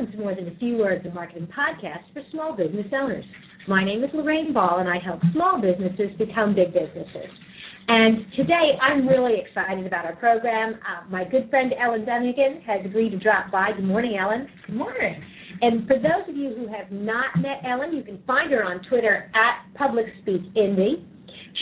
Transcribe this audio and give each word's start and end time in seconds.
welcome 0.00 0.16
to 0.16 0.22
More 0.22 0.34
Than 0.34 0.48
a 0.48 0.56
Few 0.56 0.78
Words, 0.78 1.04
a 1.04 1.12
marketing 1.12 1.46
podcast 1.48 2.10
for 2.14 2.22
small 2.30 2.56
business 2.56 2.86
owners. 2.94 3.24
My 3.68 3.84
name 3.84 4.02
is 4.02 4.08
Lorraine 4.14 4.54
Ball, 4.54 4.78
and 4.78 4.88
I 4.88 4.96
help 4.98 5.20
small 5.34 5.60
businesses 5.60 6.16
become 6.16 6.54
big 6.54 6.72
businesses. 6.72 7.28
And 7.86 8.24
today, 8.34 8.78
I'm 8.80 9.06
really 9.06 9.34
excited 9.44 9.86
about 9.86 10.06
our 10.06 10.16
program. 10.16 10.74
Uh, 10.76 11.10
my 11.10 11.24
good 11.24 11.50
friend 11.50 11.74
Ellen 11.78 12.06
Dunnigan 12.06 12.62
has 12.66 12.80
agreed 12.86 13.10
to 13.10 13.18
drop 13.18 13.50
by. 13.50 13.72
Good 13.76 13.84
morning, 13.84 14.16
Ellen. 14.18 14.48
Good 14.66 14.76
morning. 14.76 15.22
And 15.60 15.86
for 15.86 15.96
those 15.96 16.28
of 16.28 16.34
you 16.34 16.54
who 16.56 16.66
have 16.68 16.90
not 16.90 17.36
met 17.36 17.60
Ellen, 17.68 17.94
you 17.94 18.02
can 18.02 18.22
find 18.26 18.50
her 18.52 18.64
on 18.64 18.80
Twitter 18.88 19.30
at 19.34 19.76
Public 19.76 20.06
Speak 20.22 20.40
Indy. 20.56 21.06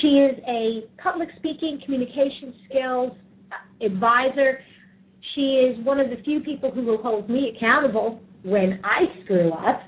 She 0.01 0.09
is 0.09 0.39
a 0.47 0.87
public 1.03 1.29
speaking 1.39 1.81
communication 1.85 2.55
skills 2.69 3.17
advisor 3.85 4.61
she 5.35 5.41
is 5.41 5.85
one 5.85 6.01
of 6.01 6.11
the 6.11 6.17
few 6.25 6.41
people 6.41 6.71
who 6.71 6.83
will 6.83 7.01
hold 7.01 7.31
me 7.31 7.53
accountable 7.57 8.21
when 8.45 8.81
I 8.85 9.25
screw 9.25 9.53
up. 9.53 9.83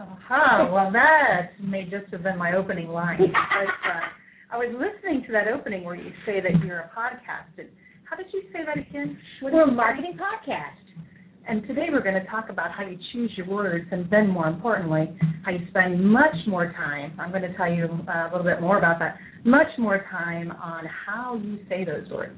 Uh-huh. 0.00 0.68
Well, 0.72 0.90
that 0.92 1.52
may 1.62 1.84
just 1.84 2.10
have 2.12 2.22
been 2.22 2.38
my 2.38 2.56
opening 2.56 2.88
line. 2.88 3.20
uh, 3.22 4.00
I 4.50 4.56
was 4.56 4.74
listening 4.74 5.24
to 5.26 5.32
that 5.32 5.48
opening 5.48 5.84
where 5.84 5.94
you 5.94 6.10
say 6.26 6.40
that 6.40 6.64
you're 6.64 6.80
a 6.80 6.90
podcast. 6.96 7.58
And 7.58 7.68
how 8.04 8.16
did 8.16 8.26
you 8.32 8.42
say 8.52 8.60
that 8.66 8.78
again? 8.78 9.18
What 9.40 9.52
we're 9.52 9.62
a 9.62 9.70
marketing 9.70 10.18
podcast. 10.20 10.82
And 11.48 11.66
today 11.66 11.86
we're 11.90 12.02
going 12.02 12.20
to 12.22 12.28
talk 12.28 12.50
about 12.50 12.70
how 12.70 12.86
you 12.86 12.96
choose 13.12 13.32
your 13.36 13.48
words, 13.48 13.86
and 13.90 14.08
then 14.10 14.28
more 14.28 14.46
importantly, 14.46 15.16
how 15.44 15.50
you 15.50 15.66
spend 15.70 16.04
much 16.04 16.36
more 16.46 16.72
time. 16.72 17.18
I'm 17.18 17.30
going 17.30 17.42
to 17.42 17.52
tell 17.56 17.72
you 17.72 17.86
uh, 18.06 18.28
a 18.28 18.30
little 18.30 18.44
bit 18.44 18.60
more 18.60 18.78
about 18.78 19.00
that. 19.00 19.16
Much 19.44 19.66
more 19.76 20.06
time 20.08 20.52
on 20.52 20.84
how 21.06 21.40
you 21.42 21.58
say 21.68 21.84
those 21.84 22.08
words. 22.10 22.36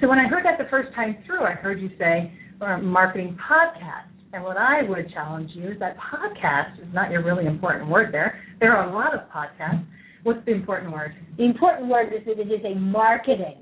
So 0.00 0.08
when 0.08 0.18
I 0.18 0.26
heard 0.26 0.44
that 0.46 0.56
the 0.56 0.70
first 0.70 0.94
time 0.94 1.18
through, 1.26 1.44
I 1.44 1.52
heard 1.52 1.80
you 1.80 1.90
say 1.98 2.32
uh, 2.62 2.78
marketing 2.78 3.36
podcast. 3.50 4.15
And 4.32 4.42
what 4.42 4.56
I 4.56 4.82
would 4.82 5.10
challenge 5.12 5.50
you 5.54 5.70
is 5.70 5.78
that 5.78 5.96
podcast 5.96 6.80
is 6.80 6.92
not 6.92 7.10
your 7.10 7.22
really 7.22 7.46
important 7.46 7.88
word 7.88 8.12
there. 8.12 8.40
There 8.60 8.76
are 8.76 8.88
a 8.88 8.92
lot 8.92 9.14
of 9.14 9.20
podcasts. 9.30 9.84
What's 10.24 10.44
the 10.44 10.52
important 10.52 10.92
word? 10.92 11.14
The 11.38 11.44
important 11.44 11.88
word 11.88 12.12
is 12.12 12.24
that 12.26 12.40
it 12.40 12.50
is 12.50 12.64
a 12.64 12.78
marketing 12.78 13.58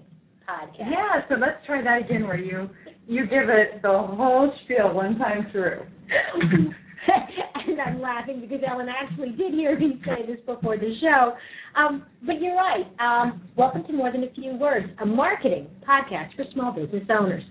podcast. 0.49 0.91
Yeah, 0.91 1.21
so 1.29 1.35
let's 1.35 1.65
try 1.67 1.83
that 1.83 2.03
again 2.03 2.27
where 2.27 2.39
you 2.39 2.69
you 3.07 3.25
give 3.25 3.51
it 3.51 3.83
the 3.83 3.89
whole 3.89 4.51
spiel 4.65 4.95
one 4.95 5.19
time 5.19 5.49
through. 5.53 5.83
and 7.69 7.81
I'm 7.81 8.01
laughing 8.01 8.41
because 8.41 8.61
Ellen 8.67 8.89
actually 8.89 9.31
did 9.31 9.53
hear 9.53 9.79
me 9.79 10.01
say 10.07 10.27
this 10.27 10.39
before 10.47 10.79
the 10.79 10.95
show. 11.01 11.35
Um, 11.77 12.07
but 12.25 12.41
you're 12.41 12.57
right. 12.57 12.87
Um, 12.99 13.43
welcome 13.57 13.85
to 13.85 13.93
More 13.93 14.11
Than 14.11 14.25
a 14.25 14.31
Few 14.33 14.57
Words, 14.57 14.87
a 15.03 15.07
marketing 15.07 15.67
podcast 15.87 16.35
for 16.35 16.45
small 16.55 16.73
business 16.73 17.05
owners. 17.11 17.43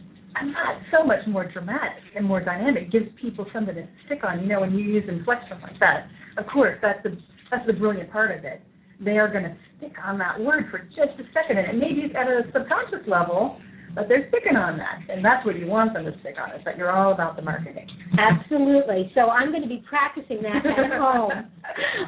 Not 0.41 0.81
so 0.91 1.05
much 1.05 1.19
more 1.27 1.49
dramatic 1.49 2.03
and 2.15 2.25
more 2.25 2.43
dynamic. 2.43 2.91
Gives 2.91 3.07
people 3.21 3.45
something 3.53 3.75
to 3.75 3.87
stick 4.05 4.19
on. 4.23 4.41
You 4.41 4.47
know, 4.47 4.61
when 4.61 4.73
you 4.73 4.83
use 4.83 5.03
inflection 5.07 5.61
like 5.61 5.79
that, 5.79 6.07
of 6.37 6.47
course, 6.47 6.77
that's 6.81 7.01
the 7.03 7.17
that's 7.51 7.65
the 7.67 7.73
brilliant 7.73 8.11
part 8.11 8.37
of 8.37 8.43
it. 8.43 8.61
They 8.99 9.17
are 9.19 9.31
going 9.31 9.43
to 9.43 9.55
stick 9.77 9.93
on 10.03 10.17
that 10.17 10.39
word 10.39 10.65
for 10.71 10.79
just 10.79 11.19
a 11.19 11.23
second, 11.33 11.59
and 11.59 11.77
maybe 11.77 12.11
at 12.15 12.27
a 12.27 12.43
subconscious 12.51 13.07
level, 13.07 13.59
but 13.95 14.07
they're 14.07 14.27
sticking 14.29 14.57
on 14.57 14.77
that, 14.77 15.05
and 15.09 15.23
that's 15.23 15.45
what 15.45 15.57
you 15.57 15.67
want 15.67 15.93
them 15.93 16.05
to 16.05 16.13
stick 16.21 16.35
on. 16.41 16.51
Is 16.57 16.65
that 16.65 16.77
you're 16.77 16.91
all 16.91 17.13
about 17.13 17.35
the 17.35 17.41
marketing. 17.41 17.87
Absolutely. 18.17 19.11
So 19.13 19.29
I'm 19.29 19.49
going 19.51 19.61
to 19.63 19.69
be 19.69 19.83
practicing 19.87 20.41
that 20.41 20.65
at 20.65 20.91
home. 20.97 21.31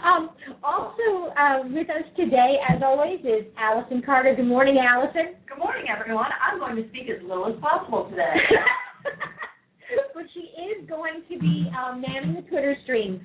um, 0.03 0.29
also 0.63 1.33
uh, 1.37 1.61
with 1.69 1.89
us 1.89 2.05
today, 2.17 2.57
as 2.69 2.81
always, 2.83 3.19
is 3.21 3.45
Allison 3.57 4.01
Carter. 4.05 4.33
Good 4.35 4.47
morning, 4.47 4.77
Allison. 4.81 5.35
Good 5.47 5.59
morning, 5.59 5.85
everyone. 5.89 6.29
I'm 6.41 6.59
going 6.59 6.75
to 6.75 6.89
speak 6.89 7.09
as 7.09 7.21
little 7.21 7.47
as 7.47 7.59
possible 7.61 8.09
today. 8.09 8.33
but 10.13 10.23
she 10.33 10.51
is 10.57 10.89
going 10.89 11.21
to 11.29 11.39
be 11.39 11.69
um, 11.77 12.01
manning 12.01 12.35
the 12.35 12.49
Twitter 12.49 12.75
stream. 12.83 13.21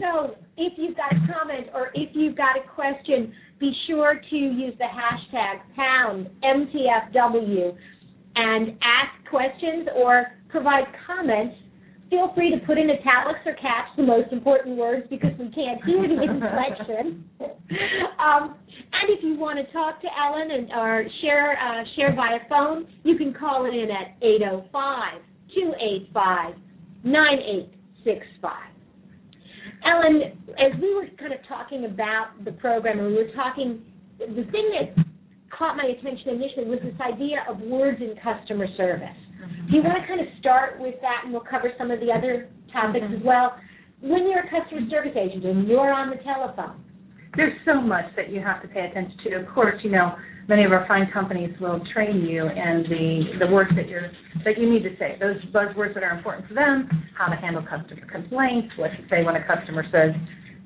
So 0.00 0.36
if 0.56 0.74
you've 0.76 0.96
got 0.96 1.12
a 1.12 1.20
comment 1.32 1.68
or 1.74 1.90
if 1.94 2.10
you've 2.14 2.36
got 2.36 2.56
a 2.56 2.66
question, 2.74 3.32
be 3.60 3.72
sure 3.86 4.20
to 4.30 4.36
use 4.36 4.74
the 4.78 4.84
hashtag 4.84 5.60
pound 5.76 6.28
MTFW 6.42 7.76
and 8.36 8.76
ask 8.82 9.30
questions 9.30 9.88
or 9.96 10.26
provide 10.48 10.84
comments, 11.06 11.56
feel 12.10 12.32
free 12.34 12.50
to 12.50 12.64
put 12.66 12.78
in 12.78 12.88
italics 12.90 13.40
or 13.46 13.54
caps 13.54 13.90
the 13.96 14.02
most 14.02 14.32
important 14.32 14.76
words 14.76 15.06
because 15.10 15.32
we 15.38 15.50
can't 15.50 15.82
hear 15.84 16.06
the 16.06 16.22
inflection. 16.22 17.24
um, 18.20 18.54
and 18.94 19.10
if 19.10 19.22
you 19.22 19.36
want 19.36 19.58
to 19.58 19.72
talk 19.72 20.00
to 20.00 20.08
Ellen 20.08 20.50
and 20.50 20.70
or 20.72 21.04
share 21.20 21.58
uh, 21.58 21.84
share 21.96 22.14
via 22.14 22.38
phone, 22.48 22.86
you 23.02 23.16
can 23.16 23.34
call 23.34 23.66
it 23.66 23.74
in 23.74 23.90
at 23.90 24.16
805 24.22 25.20
285 25.54 26.54
9865. 27.04 28.52
Ellen, 29.84 30.22
as 30.56 30.80
we 30.80 30.94
were 30.94 31.06
kind 31.18 31.32
of 31.32 31.40
talking 31.46 31.84
about 31.84 32.42
the 32.44 32.52
program, 32.52 32.98
and 32.98 33.08
we 33.08 33.14
were 33.14 33.32
talking, 33.36 33.82
the 34.18 34.46
thing 34.50 34.70
that 34.72 35.04
caught 35.58 35.76
my 35.76 35.84
attention 35.84 36.30
initially 36.30 36.66
was 36.66 36.80
this 36.82 36.98
idea 37.00 37.44
of 37.48 37.60
words 37.60 38.00
in 38.00 38.14
customer 38.22 38.66
service. 38.76 39.16
Do 39.68 39.76
you 39.76 39.82
want 39.82 40.00
to 40.00 40.06
kind 40.06 40.20
of 40.20 40.26
start 40.40 40.80
with 40.80 40.94
that, 41.02 41.22
and 41.24 41.32
we'll 41.32 41.44
cover 41.44 41.72
some 41.78 41.90
of 41.90 42.00
the 42.00 42.10
other 42.10 42.48
topics 42.72 43.06
as 43.08 43.22
well? 43.24 43.56
When 44.00 44.28
you're 44.28 44.44
a 44.44 44.50
customer 44.50 44.82
service 44.90 45.16
agent 45.16 45.44
and 45.44 45.68
you're 45.68 45.92
on 45.92 46.10
the 46.10 46.16
telephone, 46.22 46.82
there's 47.36 47.56
so 47.64 47.80
much 47.80 48.04
that 48.16 48.30
you 48.30 48.40
have 48.40 48.62
to 48.62 48.68
pay 48.68 48.86
attention 48.86 49.16
to. 49.24 49.34
Of 49.40 49.54
course, 49.54 49.74
you 49.82 49.90
know 49.90 50.14
many 50.48 50.64
of 50.64 50.72
our 50.72 50.86
fine 50.86 51.10
companies 51.12 51.54
will 51.60 51.80
train 51.92 52.22
you 52.22 52.42
in 52.44 52.84
the 52.88 53.44
the 53.44 53.52
words 53.52 53.70
that 53.76 53.88
you're 53.88 54.10
that 54.44 54.58
you 54.58 54.70
need 54.70 54.82
to 54.82 54.96
say. 54.98 55.16
Those 55.18 55.42
buzzwords 55.46 55.94
that 55.94 56.02
are 56.02 56.16
important 56.16 56.48
to 56.48 56.54
them, 56.54 56.88
how 57.16 57.26
to 57.26 57.36
handle 57.36 57.62
customer 57.62 58.06
complaints, 58.10 58.68
what 58.76 58.88
to 58.88 59.02
say 59.08 59.24
when 59.24 59.36
a 59.36 59.44
customer 59.46 59.84
says 59.90 60.12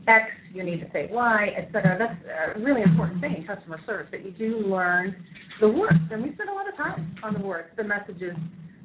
X, 0.09 0.31
you 0.55 0.63
need 0.65 0.81
to 0.81 0.91
say 0.93 1.09
Y, 1.13 1.49
et 1.57 1.69
cetera. 1.73 1.99
That's 1.99 2.57
a 2.57 2.61
really 2.61 2.83
important 2.83 3.21
thing 3.21 3.37
in 3.37 3.47
customer 3.47 3.79
service 3.87 4.09
that 4.11 4.25
you 4.25 4.33
do 4.33 4.67
learn 4.67 5.15
the 5.61 5.69
words. 5.69 5.99
And 6.11 6.23
we 6.23 6.33
spend 6.35 6.49
a 6.49 6.55
lot 6.55 6.69
of 6.69 6.77
time 6.77 7.15
on 7.23 7.35
the 7.35 7.41
words, 7.41 7.69
the 7.77 7.85
messages 7.85 8.35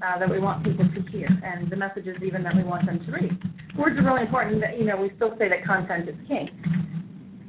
uh, 0.06 0.20
that 0.20 0.30
we 0.30 0.40
want 0.40 0.66
people 0.66 0.86
to 0.86 1.12
hear, 1.12 1.30
and 1.44 1.72
the 1.72 1.76
messages 1.76 2.18
even 2.26 2.44
that 2.44 2.56
we 2.56 2.64
want 2.64 2.86
them 2.86 3.00
to 3.06 3.12
read. 3.12 3.32
Words 3.78 3.98
are 3.98 4.04
really 4.04 4.26
important. 4.26 4.62
That, 4.62 4.78
you 4.78 4.86
know, 4.86 4.98
we 4.98 5.12
still 5.16 5.32
say 5.40 5.48
that 5.48 5.66
content 5.66 6.10
is 6.10 6.16
king. 6.28 6.50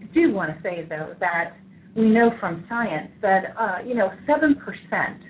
I 0.01 0.06
do 0.15 0.33
want 0.33 0.55
to 0.55 0.62
say 0.62 0.87
though 0.89 1.15
that 1.19 1.56
we 1.97 2.09
know 2.09 2.31
from 2.39 2.65
science 2.69 3.11
that 3.23 3.55
uh, 3.59 3.79
you 3.85 3.95
know 3.95 4.11
seven 4.27 4.55
percent 4.55 5.21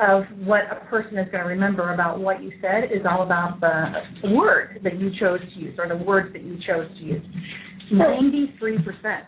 of 0.00 0.24
what 0.44 0.62
a 0.70 0.84
person 0.86 1.16
is 1.18 1.30
going 1.30 1.42
to 1.42 1.48
remember 1.48 1.94
about 1.94 2.18
what 2.18 2.42
you 2.42 2.50
said 2.60 2.84
is 2.84 3.06
all 3.08 3.22
about 3.22 3.60
the 3.60 4.30
word 4.30 4.80
that 4.82 4.98
you 4.98 5.10
chose 5.20 5.38
to 5.54 5.60
use 5.60 5.78
or 5.78 5.86
the 5.88 5.96
words 6.04 6.32
that 6.32 6.42
you 6.42 6.58
chose 6.66 6.88
to 6.98 7.04
use. 7.04 7.22
93%, 7.92 9.22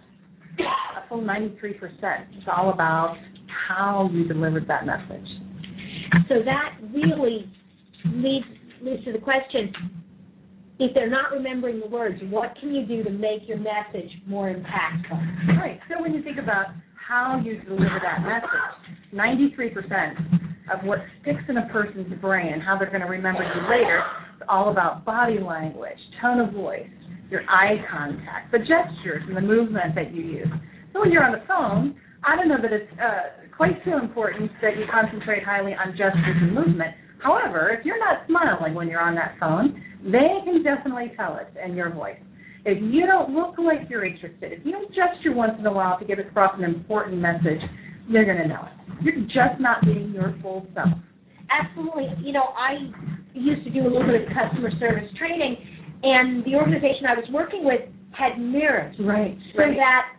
a 0.59 1.09
full 1.09 1.23
93%. 1.23 1.53
It's 1.63 2.47
all 2.55 2.71
about 2.71 3.17
how 3.69 4.09
you 4.13 4.27
delivered 4.27 4.67
that 4.69 4.87
message. 4.87 5.29
So 6.29 6.37
that 6.45 6.79
really 6.93 7.51
leads, 8.05 8.47
leads 8.83 9.05
to 9.05 9.13
the 9.13 9.19
question 9.19 9.73
if 10.79 10.93
they're 10.95 11.11
not 11.11 11.33
remembering 11.33 11.81
the 11.81 11.87
words, 11.87 12.21
what 12.29 12.55
can 12.61 12.75
you 12.75 12.87
do 12.87 13.03
to 13.03 13.11
make 13.11 13.49
your 13.49 13.59
message 13.59 14.11
more 14.27 14.53
impactful? 14.53 15.59
Right. 15.59 15.81
So 15.89 16.03
when 16.03 16.13
you 16.13 16.23
think 16.23 16.39
about 16.39 16.67
how 16.95 17.41
you 17.43 17.61
deliver 17.63 18.01
that 18.03 18.23
message, 18.23 19.15
93% 19.15 20.75
of 20.75 20.85
what 20.85 20.99
sticks 21.23 21.43
in 21.49 21.57
a 21.59 21.69
person's 21.73 22.13
brain 22.21 22.53
and 22.53 22.63
how 22.63 22.77
they're 22.77 22.91
going 22.91 23.01
to 23.01 23.07
remember 23.07 23.43
you 23.43 23.63
later 23.71 24.03
is 24.37 24.43
all 24.49 24.71
about 24.71 25.05
body 25.05 25.39
language, 25.39 25.99
tone 26.21 26.41
of 26.41 26.53
voice, 26.53 26.89
your 27.31 27.43
eye 27.49 27.83
contact, 27.91 28.53
the 28.53 28.59
gestures 28.59 29.23
and 29.27 29.37
the 29.37 29.41
movement 29.41 29.95
that 29.95 30.15
you 30.15 30.23
use. 30.23 30.49
So 30.93 31.01
when 31.01 31.11
you're 31.11 31.25
on 31.25 31.33
the 31.33 31.45
phone, 31.47 31.97
I 32.25 32.37
don't 32.37 32.49
know 32.49 32.61
that 32.61 32.73
it's 32.73 32.91
uh, 32.99 33.47
quite 33.57 33.79
so 33.85 33.99
important 33.99 34.51
that 34.63 34.77
you 34.77 34.85
concentrate 34.91 35.45
highly 35.45 35.73
on 35.73 35.93
gestures 35.93 36.37
and 36.41 36.55
movement. 36.55 36.95
However, 37.23 37.71
if 37.71 37.85
you're 37.85 37.99
not 37.99 38.27
smiling 38.27 38.75
when 38.75 38.89
you're 38.89 39.01
on 39.01 39.15
that 39.17 39.37
phone, 39.41 39.83
they 40.05 40.43
can 40.45 40.63
definitely 40.63 41.13
tell 41.17 41.39
it 41.39 41.49
in 41.65 41.75
your 41.75 41.91
voice. 41.91 42.19
If 42.65 42.79
you 42.83 43.07
don't 43.07 43.31
look 43.31 43.55
like 43.59 43.89
you're 43.89 44.05
interested, 44.05 44.53
if 44.53 44.67
you 44.67 44.73
don't 44.73 44.89
gesture 44.89 45.33
once 45.33 45.53
in 45.59 45.67
a 45.67 45.73
while 45.73 45.99
to 45.99 46.05
get 46.05 46.19
across 46.19 46.53
an 46.59 46.65
important 46.65 47.21
message, 47.21 47.63
they're 48.13 48.25
going 48.25 48.39
to 48.39 48.49
know 48.49 48.67
it. 48.67 49.05
You're 49.05 49.23
just 49.27 49.61
not 49.61 49.83
being 49.83 50.13
your 50.13 50.35
full 50.43 50.67
self. 50.75 50.89
Absolutely. 51.51 52.11
You 52.23 52.33
know, 52.33 52.51
I 52.59 52.91
used 53.35 53.65
to 53.65 53.71
do 53.71 53.83
a 53.83 53.91
little 53.91 54.07
bit 54.07 54.23
of 54.23 54.29
customer 54.35 54.71
service 54.81 55.09
training, 55.19 55.57
and 56.03 56.45
the 56.45 56.55
organization 56.55 57.07
I 57.09 57.15
was 57.15 57.29
working 57.33 57.65
with 57.65 57.81
had 58.13 58.39
mirrors, 58.41 58.97
right? 59.01 59.37
So 59.55 59.63
right. 59.63 59.77
that 59.77 60.17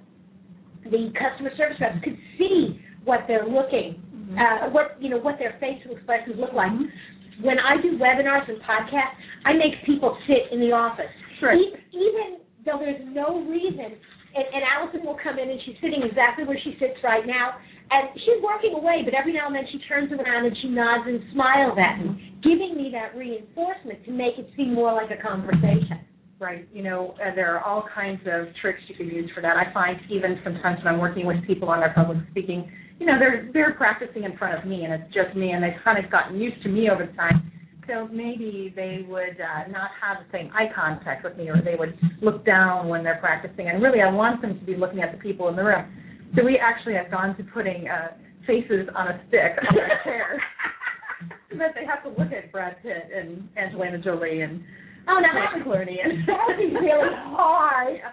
the 0.84 1.12
customer 1.18 1.52
service 1.58 1.78
reps 1.82 2.04
could 2.04 2.18
see 2.38 2.80
what 3.04 3.22
they're 3.28 3.48
looking, 3.48 4.02
mm-hmm. 4.14 4.38
uh, 4.38 4.70
what 4.70 4.98
you 5.00 5.10
know, 5.10 5.18
what 5.18 5.40
their 5.40 5.58
facial 5.60 5.96
expressions 5.96 6.38
look 6.40 6.54
like. 6.54 6.72
Mm-hmm. 6.72 7.44
When 7.46 7.58
I 7.60 7.82
do 7.82 7.98
webinars 7.98 8.50
and 8.50 8.58
podcasts, 8.62 9.18
I 9.46 9.54
make 9.54 9.86
people 9.86 10.18
sit 10.26 10.52
in 10.52 10.60
the 10.60 10.74
office, 10.74 11.12
even, 11.38 11.80
even 11.94 12.42
though 12.66 12.80
there's 12.80 13.02
no 13.06 13.46
reason. 13.46 13.98
And, 14.38 14.46
and 14.54 14.62
Allison 14.62 15.02
will 15.02 15.18
come 15.18 15.42
in 15.42 15.50
and 15.50 15.58
she's 15.66 15.82
sitting 15.82 16.06
exactly 16.06 16.46
where 16.46 16.62
she 16.62 16.78
sits 16.78 17.02
right 17.02 17.26
now, 17.26 17.58
and 17.90 18.14
she's 18.22 18.38
working 18.46 18.78
away, 18.78 19.02
but 19.02 19.18
every 19.18 19.34
now 19.34 19.50
and 19.50 19.56
then 19.56 19.66
she 19.74 19.82
turns 19.90 20.14
around 20.14 20.46
and 20.46 20.54
she 20.62 20.70
nods 20.70 21.10
and 21.10 21.26
smiles 21.34 21.74
at 21.82 21.98
me 21.98 22.28
giving 22.44 22.76
me 22.76 22.90
that 22.94 23.18
reinforcement 23.18 24.04
to 24.06 24.12
make 24.12 24.38
it 24.38 24.50
seem 24.56 24.74
more 24.74 24.94
like 24.94 25.10
a 25.12 25.22
conversation. 25.22 26.06
Right. 26.40 26.68
You 26.72 26.84
know, 26.84 27.16
uh, 27.18 27.34
there 27.34 27.56
are 27.56 27.64
all 27.64 27.86
kinds 27.96 28.22
of 28.28 28.54
tricks 28.62 28.80
you 28.88 28.96
can 28.96 29.08
use 29.08 29.30
for 29.34 29.42
that. 29.42 29.58
I 29.58 29.74
find 29.74 29.98
even 30.12 30.40
sometimes 30.44 30.78
when 30.84 30.94
I'm 30.94 31.00
working 31.00 31.26
with 31.26 31.38
people 31.48 31.70
on 31.70 31.80
their 31.80 31.94
public 31.94 32.20
speaking, 32.30 32.70
you 33.00 33.08
know, 33.08 33.18
they're 33.18 33.50
they're 33.54 33.74
practicing 33.74 34.24
in 34.24 34.38
front 34.38 34.58
of 34.58 34.66
me 34.70 34.84
and 34.84 34.94
it's 34.94 35.14
just 35.14 35.36
me 35.36 35.52
and 35.52 35.64
they've 35.64 35.82
kind 35.84 36.04
of 36.04 36.12
gotten 36.12 36.40
used 36.40 36.62
to 36.64 36.70
me 36.70 36.90
over 36.90 37.08
time. 37.18 37.52
So 37.88 38.08
maybe 38.12 38.74
they 38.76 39.06
would 39.08 39.40
uh, 39.40 39.70
not 39.72 39.92
have 40.02 40.18
the 40.26 40.38
same 40.38 40.52
eye 40.54 40.70
contact 40.76 41.24
with 41.24 41.38
me 41.38 41.50
or 41.50 41.62
they 41.62 41.76
would 41.76 41.98
look 42.22 42.46
down 42.46 42.90
when 42.90 43.04
they're 43.04 43.20
practicing. 43.20 43.70
And 43.70 43.82
really 43.82 44.02
I 44.02 44.12
want 44.12 44.42
them 44.42 44.60
to 44.60 44.66
be 44.66 44.76
looking 44.76 45.02
at 45.02 45.12
the 45.12 45.18
people 45.18 45.48
in 45.48 45.56
the 45.56 45.64
room. 45.64 45.86
So 46.36 46.44
we 46.44 46.58
actually 46.58 46.96
have 46.96 47.10
gone 47.10 47.38
to 47.38 47.44
putting 47.44 47.88
uh, 47.88 48.18
faces 48.46 48.88
on 48.96 49.08
a 49.08 49.22
stick 49.28 49.56
on 49.70 49.76
their 49.76 50.02
chair. 50.04 50.42
so 51.50 51.58
that 51.58 51.72
they 51.76 51.86
have 51.86 52.04
to 52.04 52.10
look 52.22 52.34
at 52.34 52.52
Brad 52.52 52.76
Pitt 52.84 53.10
and 53.16 53.48
Angelina 53.58 54.00
Jolie 54.00 54.42
and 54.42 54.62
Oh, 55.10 55.20
now 55.20 55.34
that 55.34 55.56
would, 55.56 55.66
Clooney 55.66 56.04
and 56.04 56.28
that 56.28 56.38
would 56.48 56.58
be 56.58 56.76
really 56.76 57.14
hard. 57.14 57.98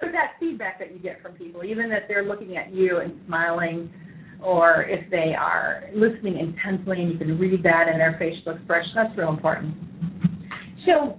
But 0.00 0.12
that 0.12 0.34
feedback 0.38 0.78
that 0.78 0.92
you 0.92 1.00
get 1.00 1.20
from 1.20 1.32
people, 1.32 1.64
even 1.64 1.90
if 1.90 2.04
they're 2.06 2.24
looking 2.24 2.56
at 2.56 2.72
you 2.72 2.98
and 2.98 3.18
smiling, 3.26 3.90
or 4.42 4.82
if 4.82 5.10
they 5.10 5.34
are 5.38 5.84
listening 5.94 6.38
intensely 6.38 7.02
and 7.02 7.12
you 7.12 7.18
can 7.18 7.38
read 7.38 7.62
that 7.62 7.88
in 7.88 7.98
their 7.98 8.16
facial 8.18 8.52
expression, 8.52 8.92
that's 8.94 9.16
real 9.18 9.30
important. 9.30 9.74
So, 10.86 11.18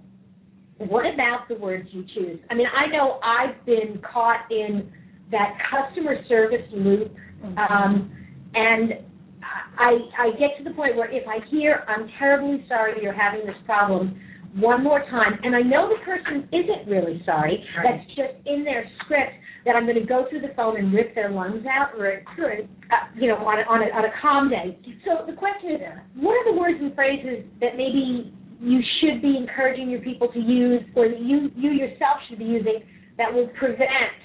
what 0.78 1.06
about 1.06 1.48
the 1.50 1.56
words 1.56 1.90
you 1.92 2.06
choose? 2.16 2.40
I 2.50 2.56
mean, 2.56 2.68
I 2.68 2.88
know 2.88 3.20
I've 3.22 3.66
been 3.66 4.02
caught 4.02 4.50
in 4.50 4.90
that 5.32 5.58
customer 5.70 6.16
service 6.28 6.66
loop, 6.72 7.14
um, 7.58 8.12
and 8.56 8.94
I 9.78 9.98
I 10.18 10.32
get 10.32 10.58
to 10.58 10.64
the 10.64 10.72
point 10.72 10.96
where 10.96 11.10
if 11.12 11.28
I 11.28 11.40
hear 11.50 11.84
I'm 11.88 12.10
terribly 12.18 12.66
sorry 12.68 13.02
you're 13.02 13.14
having 13.14 13.46
this 13.46 13.56
problem 13.66 14.20
one 14.56 14.84
more 14.84 15.00
time, 15.10 15.40
and 15.44 15.56
I 15.56 15.62
know 15.62 15.90
the 15.90 16.04
person 16.04 16.48
isn't 16.52 16.90
really 16.90 17.22
sorry, 17.26 17.64
Right. 17.78 17.86
that's 17.86 18.08
just 18.16 18.34
in 18.48 18.64
their 18.64 18.86
script 19.04 19.34
that 19.66 19.76
I'm 19.76 19.86
going 19.86 20.00
to 20.00 20.06
go 20.08 20.26
through 20.30 20.42
the 20.42 20.54
phone 20.56 20.78
and 20.78 20.94
rip 20.94 21.14
their 21.14 21.30
lungs 21.30 21.66
out, 21.66 21.94
or 21.98 22.22
uh, 22.40 22.96
you 23.16 23.28
know, 23.28 23.36
on 23.36 23.60
a, 23.60 23.64
on 23.70 23.82
a 23.82 23.94
on 23.94 24.06
a 24.06 24.14
calm 24.22 24.50
day. 24.50 24.80
So 25.06 25.26
the 25.28 25.34
question 25.34 25.72
is, 25.76 25.82
what 26.16 26.34
are 26.34 26.52
the 26.52 26.58
words 26.60 26.80
and 26.82 26.96
phrases 26.96 27.46
that 27.62 27.78
maybe 27.78 28.34
you 28.60 28.80
should 29.00 29.22
be 29.22 29.38
encouraging 29.38 29.90
your 29.90 30.02
people 30.02 30.32
to 30.32 30.40
use, 30.40 30.82
or 30.96 31.10
that 31.10 31.20
you 31.20 31.52
you 31.56 31.72
yourself 31.72 32.18
should 32.30 32.40
be 32.40 32.46
using, 32.46 32.82
that 33.18 33.32
will 33.34 33.48
prevent 33.60 34.16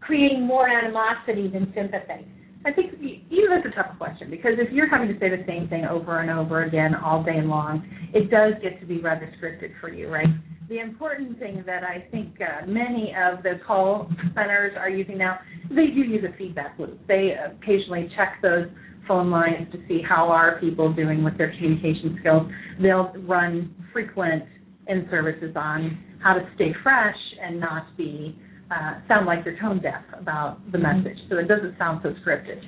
creating 0.00 0.46
more 0.46 0.68
animosity 0.68 1.48
than 1.48 1.72
sympathy? 1.74 2.26
I 2.66 2.72
think 2.72 2.94
even 3.00 3.46
that's 3.48 3.66
a 3.72 3.80
tough 3.80 3.96
question 3.96 4.28
because 4.28 4.54
if 4.58 4.72
you're 4.72 4.88
having 4.88 5.06
to 5.06 5.14
say 5.20 5.28
the 5.30 5.44
same 5.46 5.68
thing 5.68 5.84
over 5.84 6.18
and 6.18 6.30
over 6.30 6.64
again 6.64 6.96
all 6.96 7.22
day 7.22 7.40
long, 7.40 7.86
it 8.12 8.28
does 8.28 8.54
get 8.60 8.80
to 8.80 8.86
be 8.86 9.00
rather 9.00 9.32
scripted 9.40 9.70
for 9.80 9.88
you, 9.88 10.08
right? 10.08 10.26
The 10.68 10.80
important 10.80 11.38
thing 11.38 11.62
that 11.64 11.84
I 11.84 12.08
think 12.10 12.40
uh, 12.40 12.66
many 12.66 13.14
of 13.14 13.44
the 13.44 13.60
call 13.64 14.10
centers 14.34 14.72
are 14.76 14.90
using 14.90 15.16
now, 15.16 15.38
they 15.68 15.86
do 15.86 16.00
use 16.00 16.24
a 16.24 16.36
feedback 16.36 16.76
loop. 16.76 16.98
They 17.06 17.34
occasionally 17.38 18.10
check 18.16 18.42
those 18.42 18.66
phone 19.06 19.30
lines 19.30 19.70
to 19.70 19.78
see 19.86 20.02
how 20.02 20.26
are 20.26 20.58
people 20.58 20.92
doing 20.92 21.22
with 21.22 21.38
their 21.38 21.52
communication 21.52 22.16
skills. 22.18 22.50
They'll 22.82 23.12
run 23.28 23.72
frequent 23.92 24.42
in 24.88 25.06
services 25.08 25.54
on 25.54 26.02
how 26.20 26.34
to 26.34 26.40
stay 26.56 26.74
fresh 26.82 27.14
and 27.40 27.60
not 27.60 27.96
be 27.96 28.36
uh, 28.70 29.00
sound 29.08 29.26
like 29.26 29.44
you're 29.44 29.58
tone 29.58 29.80
deaf 29.80 30.02
about 30.18 30.58
the 30.72 30.78
message, 30.78 31.18
so 31.28 31.38
it 31.38 31.48
doesn't 31.48 31.76
sound 31.78 32.00
so 32.02 32.10
scripted. 32.24 32.60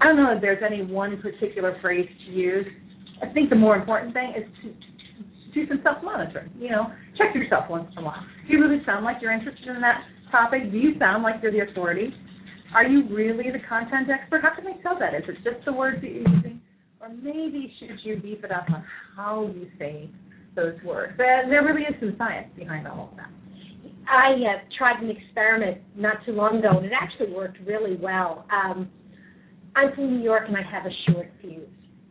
I 0.00 0.06
don't 0.06 0.16
know 0.16 0.32
if 0.34 0.40
there's 0.40 0.62
any 0.64 0.82
one 0.82 1.20
particular 1.20 1.78
phrase 1.80 2.08
to 2.26 2.32
use. 2.32 2.66
I 3.22 3.32
think 3.32 3.50
the 3.50 3.56
more 3.56 3.76
important 3.76 4.14
thing 4.14 4.32
is 4.36 4.44
to, 4.62 4.68
to 4.70 5.54
do 5.54 5.68
some 5.68 5.80
self-monitoring. 5.82 6.50
You 6.58 6.70
know, 6.70 6.86
check 7.18 7.34
yourself 7.34 7.66
once 7.68 7.88
in 7.92 8.02
a 8.02 8.06
while. 8.06 8.24
Do 8.46 8.52
you 8.52 8.60
really 8.60 8.82
sound 8.84 9.04
like 9.04 9.16
you're 9.20 9.32
interested 9.32 9.68
in 9.68 9.80
that 9.80 10.02
topic? 10.30 10.72
Do 10.72 10.78
you 10.78 10.98
sound 10.98 11.22
like 11.22 11.36
you're 11.42 11.52
the 11.52 11.70
authority? 11.70 12.12
Are 12.74 12.84
you 12.84 13.06
really 13.14 13.50
the 13.52 13.60
content 13.68 14.08
expert? 14.08 14.40
How 14.42 14.54
can 14.54 14.64
they 14.64 14.80
tell 14.82 14.98
that? 14.98 15.14
Is 15.14 15.22
it 15.28 15.36
just 15.44 15.64
the 15.66 15.72
words 15.72 16.00
that 16.00 16.10
you're 16.10 16.28
using? 16.28 16.60
Or 17.00 17.10
maybe 17.10 17.72
should 17.78 17.98
you 18.02 18.16
beef 18.16 18.42
it 18.42 18.50
up 18.50 18.64
on 18.72 18.84
how 19.14 19.50
you 19.54 19.68
say 19.78 20.08
those 20.56 20.74
words? 20.84 21.12
There, 21.18 21.44
there 21.48 21.62
really 21.62 21.82
is 21.82 21.94
some 22.00 22.14
science 22.16 22.48
behind 22.56 22.88
all 22.88 23.10
of 23.10 23.16
that. 23.18 23.28
I 24.08 24.32
uh, 24.32 24.60
tried 24.78 25.02
an 25.02 25.10
experiment 25.10 25.78
not 25.96 26.16
too 26.26 26.32
long 26.32 26.58
ago, 26.58 26.76
and 26.76 26.86
it 26.86 26.92
actually 26.98 27.32
worked 27.32 27.58
really 27.66 27.96
well. 27.96 28.46
Um, 28.52 28.88
I'm 29.74 29.94
from 29.94 30.18
New 30.18 30.22
York, 30.22 30.44
and 30.48 30.56
I 30.56 30.62
have 30.62 30.84
a 30.86 31.12
short 31.12 31.30
fuse. 31.40 31.68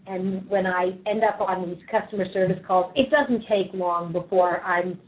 And 0.07 0.49
when 0.49 0.65
I 0.65 0.91
end 1.05 1.23
up 1.23 1.39
on 1.41 1.69
these 1.69 1.81
customer 1.89 2.25
service 2.33 2.57
calls, 2.67 2.91
it 2.95 3.09
doesn't 3.11 3.41
take 3.47 3.73
long 3.73 4.11
before 4.11 4.61
I'm 4.61 4.99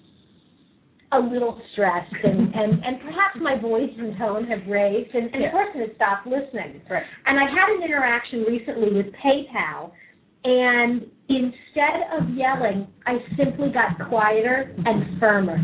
a 1.12 1.20
little 1.20 1.60
stressed, 1.74 2.14
and, 2.24 2.54
and, 2.56 2.84
and 2.84 3.02
perhaps 3.02 3.38
my 3.42 3.60
voice 3.60 3.92
and 3.98 4.18
tone 4.18 4.46
have 4.48 4.68
raised, 4.68 5.14
and, 5.16 5.34
and 5.34 5.44
Yeah. 5.44 5.52
the 5.52 5.58
person 5.58 5.82
has 5.82 5.90
stopped 5.96 6.28
listening. 6.28 6.82
Right. 6.90 7.04
And 7.26 7.40
I 7.40 7.44
had 7.44 7.70
an 7.78 7.84
interaction 7.84 8.44
recently 8.44 8.94
with 8.94 9.08
PayPal, 9.14 9.92
and 10.44 11.06
instead 11.30 12.10
of 12.18 12.30
yelling, 12.36 12.88
I 13.06 13.18
simply 13.38 13.70
got 13.72 13.98
quieter 14.10 14.76
and 14.86 15.20
firmer. 15.20 15.64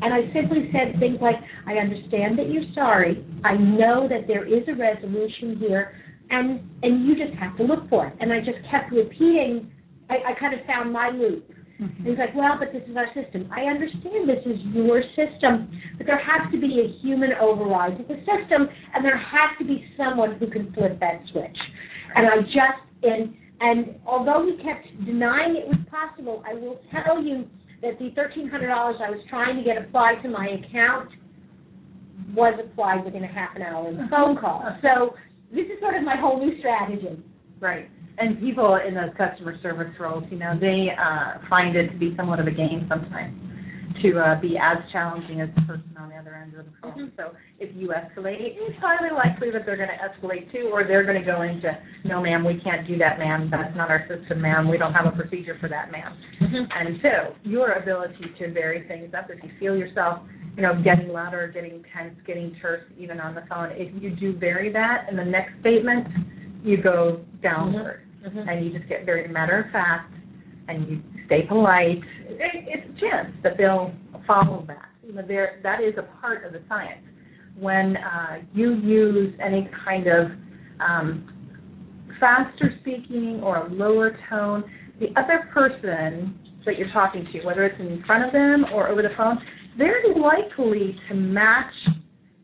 And 0.00 0.14
I 0.14 0.32
simply 0.32 0.70
said 0.72 0.98
things 1.00 1.18
like, 1.20 1.36
I 1.66 1.74
understand 1.74 2.38
that 2.38 2.50
you're 2.50 2.68
sorry. 2.74 3.24
I 3.44 3.54
know 3.54 4.08
that 4.08 4.26
there 4.26 4.46
is 4.46 4.62
a 4.68 4.74
resolution 4.74 5.56
here, 5.58 5.94
and 6.30 6.60
and 6.82 7.06
you 7.06 7.14
just 7.14 7.36
have 7.38 7.56
to 7.58 7.64
look 7.64 7.88
for 7.88 8.06
it. 8.06 8.14
And 8.20 8.32
I 8.32 8.38
just 8.38 8.58
kept 8.70 8.92
repeating. 8.92 9.70
I, 10.10 10.32
I 10.32 10.40
kind 10.40 10.54
of 10.54 10.64
found 10.66 10.92
my 10.92 11.10
loop. 11.10 11.48
And 11.78 12.06
he's 12.06 12.18
like, 12.18 12.34
well, 12.34 12.54
but 12.60 12.72
this 12.72 12.82
is 12.88 12.96
our 12.96 13.08
system. 13.10 13.50
I 13.50 13.62
understand 13.62 14.28
this 14.28 14.44
is 14.46 14.60
your 14.72 15.02
system, 15.18 15.66
but 15.98 16.06
there 16.06 16.20
has 16.20 16.46
to 16.52 16.60
be 16.60 16.78
a 16.78 17.02
human 17.02 17.30
override 17.40 17.98
to 17.98 18.04
the 18.04 18.20
system, 18.22 18.68
and 18.94 19.04
there 19.04 19.18
has 19.18 19.58
to 19.58 19.64
be 19.64 19.84
someone 19.96 20.38
who 20.38 20.48
can 20.48 20.72
flip 20.74 21.00
that 21.00 21.22
switch. 21.32 21.58
And 22.14 22.26
I 22.26 22.36
just 22.42 22.80
and 23.02 23.34
and 23.60 23.94
although 24.06 24.46
he 24.46 24.62
kept 24.62 24.86
denying 25.04 25.56
it 25.56 25.66
was 25.66 25.78
possible, 25.90 26.42
I 26.46 26.54
will 26.54 26.80
tell 26.90 27.22
you 27.22 27.46
that 27.82 27.98
the 27.98 28.10
thirteen 28.14 28.48
hundred 28.48 28.68
dollars 28.68 28.96
I 29.04 29.10
was 29.10 29.20
trying 29.28 29.56
to 29.56 29.62
get 29.62 29.76
applied 29.76 30.22
to 30.22 30.28
my 30.28 30.48
account 30.48 31.10
was 32.34 32.58
applied 32.62 33.04
within 33.04 33.24
a 33.24 33.28
half 33.28 33.56
an 33.56 33.62
hour 33.62 33.88
of 33.88 33.96
the 33.96 34.06
phone 34.10 34.36
call. 34.38 34.64
So 34.82 35.14
this 35.50 35.66
is 35.66 35.80
sort 35.80 35.96
of 35.96 36.02
my 36.02 36.16
whole 36.16 36.38
new 36.38 36.58
strategy. 36.60 37.22
Right. 37.60 37.90
And 38.18 38.40
people 38.40 38.78
in 38.86 38.94
those 38.94 39.10
customer 39.16 39.58
service 39.62 39.92
roles, 40.00 40.24
you 40.30 40.38
know, 40.38 40.58
they 40.58 40.88
uh, 40.90 41.46
find 41.48 41.76
it 41.76 41.90
to 41.90 41.98
be 41.98 42.14
somewhat 42.16 42.40
of 42.40 42.46
a 42.46 42.50
game 42.50 42.86
sometimes 42.88 43.51
to 44.02 44.18
uh, 44.18 44.40
be 44.40 44.56
as 44.56 44.78
challenging 44.92 45.40
as 45.40 45.48
the 45.54 45.62
person 45.62 45.94
on 45.98 46.08
the 46.08 46.16
other 46.16 46.34
end 46.34 46.54
of 46.54 46.64
the 46.64 46.72
phone. 46.80 46.92
Mm-hmm. 46.92 47.16
So 47.16 47.36
if 47.58 47.74
you 47.76 47.88
escalate, 47.88 48.38
it's 48.40 48.78
highly 48.80 49.12
likely 49.12 49.50
that 49.50 49.66
they're 49.66 49.76
going 49.76 49.90
to 49.90 50.00
escalate 50.00 50.50
too, 50.52 50.70
or 50.72 50.84
they're 50.84 51.04
going 51.04 51.20
to 51.20 51.26
go 51.26 51.42
into, 51.42 51.70
no, 52.04 52.22
ma'am, 52.22 52.44
we 52.44 52.60
can't 52.60 52.86
do 52.86 52.96
that, 52.98 53.18
ma'am. 53.18 53.48
That's 53.50 53.76
not 53.76 53.90
our 53.90 54.06
system, 54.08 54.40
ma'am. 54.40 54.68
We 54.68 54.78
don't 54.78 54.92
have 54.94 55.06
a 55.06 55.16
procedure 55.16 55.56
for 55.60 55.68
that, 55.68 55.90
ma'am. 55.90 56.16
Mm-hmm. 56.40 56.64
And 56.70 56.98
so 57.02 57.34
your 57.42 57.72
ability 57.72 58.24
to 58.38 58.52
vary 58.52 58.86
things 58.88 59.12
up, 59.16 59.28
if 59.30 59.42
you 59.42 59.50
feel 59.58 59.76
yourself, 59.76 60.20
you 60.56 60.62
know, 60.62 60.80
getting 60.82 61.08
louder, 61.08 61.50
getting 61.52 61.82
tense, 61.96 62.14
getting 62.26 62.54
terse, 62.60 62.82
even 62.98 63.20
on 63.20 63.34
the 63.34 63.42
phone, 63.48 63.70
if 63.72 63.90
you 64.02 64.14
do 64.16 64.38
vary 64.38 64.72
that 64.72 65.06
in 65.10 65.16
the 65.16 65.24
next 65.24 65.52
statement, 65.60 66.06
you 66.62 66.82
go 66.82 67.20
mm-hmm. 67.20 67.42
downward 67.42 68.02
and 68.24 68.64
you 68.64 68.76
just 68.76 68.88
get 68.88 69.04
very 69.04 69.26
matter 69.28 69.64
of 69.64 69.72
fact 69.72 70.12
and 70.68 70.88
you 70.88 71.02
stay 71.26 71.46
polite. 71.46 72.00
It, 72.28 72.64
it's 72.68 72.96
a 72.96 73.00
chance 73.00 73.34
that 73.42 73.54
they'll 73.58 73.92
follow 74.26 74.64
that. 74.68 74.88
You 75.04 75.14
know, 75.14 75.22
there 75.26 75.60
that 75.62 75.80
is 75.82 75.94
a 75.98 76.20
part 76.20 76.44
of 76.44 76.52
the 76.52 76.62
science. 76.68 77.04
When 77.58 77.96
uh, 77.96 78.38
you 78.52 78.74
use 78.74 79.34
any 79.44 79.68
kind 79.84 80.06
of 80.06 80.30
um, 80.80 81.28
faster 82.18 82.74
speaking 82.80 83.40
or 83.42 83.66
a 83.66 83.68
lower 83.68 84.16
tone, 84.30 84.64
the 85.00 85.08
other 85.20 85.50
person 85.52 86.38
that 86.64 86.78
you're 86.78 86.92
talking 86.92 87.26
to, 87.32 87.44
whether 87.44 87.64
it's 87.64 87.78
in 87.80 88.02
front 88.06 88.24
of 88.24 88.32
them 88.32 88.64
or 88.72 88.88
over 88.88 89.02
the 89.02 89.10
phone, 89.16 89.38
they're 89.76 90.02
likely 90.16 90.96
to 91.08 91.14
match 91.14 91.72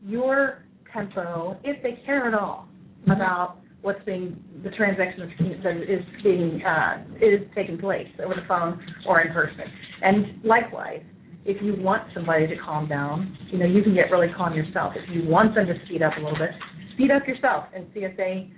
your 0.04 0.64
tempo 0.92 1.58
if 1.64 1.82
they 1.82 2.02
care 2.04 2.26
at 2.26 2.34
all 2.34 2.68
about 3.06 3.58
what's 3.82 4.02
being 4.04 4.36
the 4.62 4.70
transaction 4.70 5.20
that's- 5.28 5.62
that 5.62 5.76
is 5.76 6.04
being 6.22 6.62
uh, 6.64 7.02
is 7.20 7.40
taking 7.54 7.78
place 7.78 8.08
over 8.22 8.34
the 8.34 8.42
phone 8.48 8.80
or 9.06 9.20
in 9.20 9.32
person. 9.32 9.64
And 10.02 10.44
likewise, 10.44 11.02
if 11.44 11.62
you 11.62 11.74
want 11.76 12.02
somebody 12.12 12.46
to 12.46 12.56
calm 12.56 12.88
down, 12.88 13.36
you 13.50 13.58
know 13.58 13.66
you 13.66 13.82
can 13.82 13.94
get 13.94 14.10
really 14.10 14.28
calm 14.36 14.54
yourself. 14.54 14.94
If 14.96 15.08
you 15.10 15.28
want 15.28 15.54
them 15.54 15.66
to 15.66 15.74
speed 15.86 16.02
up 16.02 16.12
a 16.16 16.20
little 16.20 16.38
bit, 16.38 16.50
speed 16.94 17.10
up 17.10 17.26
yourself 17.26 17.64
and 17.74 17.86
see 17.94 18.00
if 18.00 18.16
they 18.16 18.50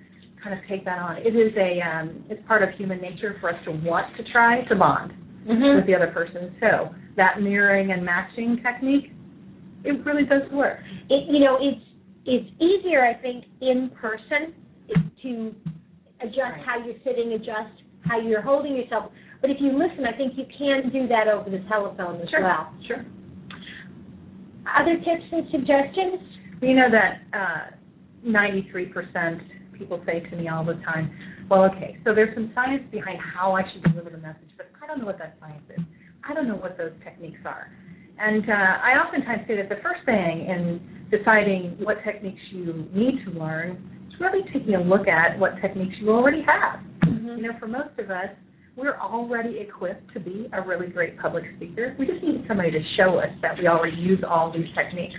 kind 0.42 0.58
of 0.58 0.64
take 0.66 0.84
that 0.86 0.98
on. 0.98 1.18
It 1.18 1.36
is 1.36 1.52
a 1.56 1.80
um, 1.82 2.24
it's 2.30 2.44
part 2.48 2.62
of 2.62 2.70
human 2.70 3.00
nature 3.00 3.36
for 3.40 3.50
us 3.50 3.64
to 3.66 3.72
want 3.72 4.16
to 4.16 4.22
try 4.32 4.64
to 4.64 4.74
bond 4.74 5.12
with 5.46 5.86
the 5.86 5.94
other 5.94 6.08
person. 6.08 6.54
So 6.60 6.94
that 7.16 7.42
mirroring 7.42 7.92
and 7.92 8.04
matching 8.04 8.60
technique, 8.62 9.12
it 9.84 10.04
really 10.04 10.24
does 10.24 10.50
work. 10.52 10.78
it, 11.10 11.28
you 11.28 11.40
know, 11.40 11.58
it's 11.60 11.80
it's 12.26 12.48
easier, 12.60 13.04
I 13.04 13.14
think, 13.14 13.44
in 13.60 13.90
person 14.00 14.54
to 15.22 15.54
adjust 16.22 16.60
how 16.64 16.84
you're 16.84 16.98
sitting, 17.04 17.32
adjust 17.32 17.72
how 18.04 18.20
you're 18.20 18.42
holding 18.42 18.76
yourself. 18.76 19.10
But 19.40 19.50
if 19.50 19.56
you 19.60 19.72
listen, 19.72 20.04
I 20.04 20.16
think 20.16 20.34
you 20.36 20.44
can 20.56 20.90
do 20.92 21.08
that 21.08 21.28
over 21.28 21.48
the 21.48 21.64
telephone 21.68 22.20
as 22.20 22.28
Sure. 22.28 22.42
well. 22.42 22.72
Sure. 22.86 23.04
Other 24.78 24.96
tips 24.98 25.24
and 25.32 25.48
suggestions? 25.50 26.20
You 26.62 26.74
know 26.74 26.90
that 26.90 27.20
uh, 27.32 27.70
93% 28.26 29.40
people 29.72 30.02
say 30.04 30.20
to 30.20 30.36
me 30.36 30.48
all 30.48 30.64
the 30.64 30.74
time, 30.84 31.10
well, 31.48 31.64
okay, 31.64 31.96
so 32.04 32.14
there's 32.14 32.34
some 32.34 32.52
science 32.54 32.84
behind 32.92 33.18
how 33.18 33.52
I 33.52 33.62
should 33.72 33.82
deliver 33.82 34.10
the 34.10 34.18
message, 34.18 34.50
but 34.56 34.68
I 34.82 34.86
don't 34.86 35.00
know 35.00 35.06
what 35.06 35.18
that 35.18 35.36
science 35.40 35.64
is. 35.76 35.82
I 36.28 36.34
don't 36.34 36.46
know 36.46 36.56
what 36.56 36.76
those 36.76 36.92
techniques 37.02 37.40
are. 37.46 37.72
And 38.20 38.44
uh, 38.48 38.52
I 38.52 39.00
oftentimes 39.00 39.48
say 39.48 39.56
that 39.56 39.70
the 39.70 39.80
first 39.82 40.04
thing 40.04 40.44
in 40.46 41.08
deciding 41.10 41.76
what 41.80 41.96
techniques 42.04 42.40
you 42.52 42.86
need 42.92 43.24
to 43.24 43.30
learn 43.32 43.80
really 44.20 44.44
taking 44.52 44.74
a 44.74 44.80
look 44.80 45.08
at 45.08 45.38
what 45.38 45.52
techniques 45.60 45.96
you 46.00 46.10
already 46.10 46.42
have. 46.42 46.80
Mm-hmm. 47.04 47.26
You 47.26 47.42
know, 47.42 47.58
for 47.58 47.66
most 47.66 47.98
of 47.98 48.10
us, 48.10 48.28
we're 48.76 48.98
already 48.98 49.58
equipped 49.58 50.12
to 50.14 50.20
be 50.20 50.48
a 50.52 50.62
really 50.62 50.86
great 50.86 51.18
public 51.18 51.44
speaker. 51.56 51.96
We 51.98 52.06
just 52.06 52.22
need 52.22 52.44
somebody 52.46 52.70
to 52.70 52.80
show 52.96 53.18
us 53.18 53.30
that 53.42 53.58
we 53.58 53.66
already 53.66 53.96
use 53.96 54.20
all 54.28 54.52
these 54.52 54.68
techniques. 54.74 55.14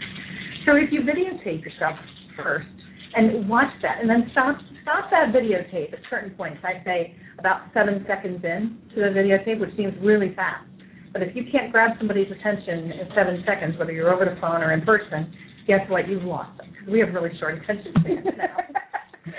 So 0.65 0.75
if 0.75 0.91
you 0.91 1.01
videotape 1.01 1.63
yourself 1.63 1.97
first 2.37 2.67
and 3.15 3.49
watch 3.49 3.71
that, 3.81 3.99
and 3.99 4.09
then 4.09 4.29
stop 4.31 4.57
stop 4.83 5.11
that 5.11 5.33
videotape 5.33 5.93
at 5.93 5.99
certain 6.09 6.31
points. 6.31 6.59
I'd 6.63 6.83
say 6.85 7.15
about 7.37 7.61
seven 7.73 8.05
seconds 8.07 8.41
in 8.43 8.77
to 8.95 9.01
the 9.01 9.09
videotape, 9.09 9.59
which 9.59 9.75
seems 9.77 9.93
really 10.01 10.33
fast. 10.33 10.65
But 11.13 11.21
if 11.21 11.35
you 11.35 11.43
can't 11.51 11.71
grab 11.71 11.91
somebody's 11.97 12.31
attention 12.31 12.91
in 12.91 13.07
seven 13.15 13.43
seconds, 13.45 13.77
whether 13.77 13.91
you're 13.91 14.13
over 14.13 14.25
the 14.25 14.39
phone 14.39 14.63
or 14.63 14.71
in 14.71 14.81
person, 14.81 15.33
guess 15.67 15.81
what? 15.89 16.07
You've 16.07 16.23
lost 16.23 16.57
them. 16.57 16.67
We 16.89 16.99
have 16.99 17.13
really 17.13 17.31
short 17.37 17.61
attention 17.61 17.93
spans 17.99 18.25
now. 18.37 18.57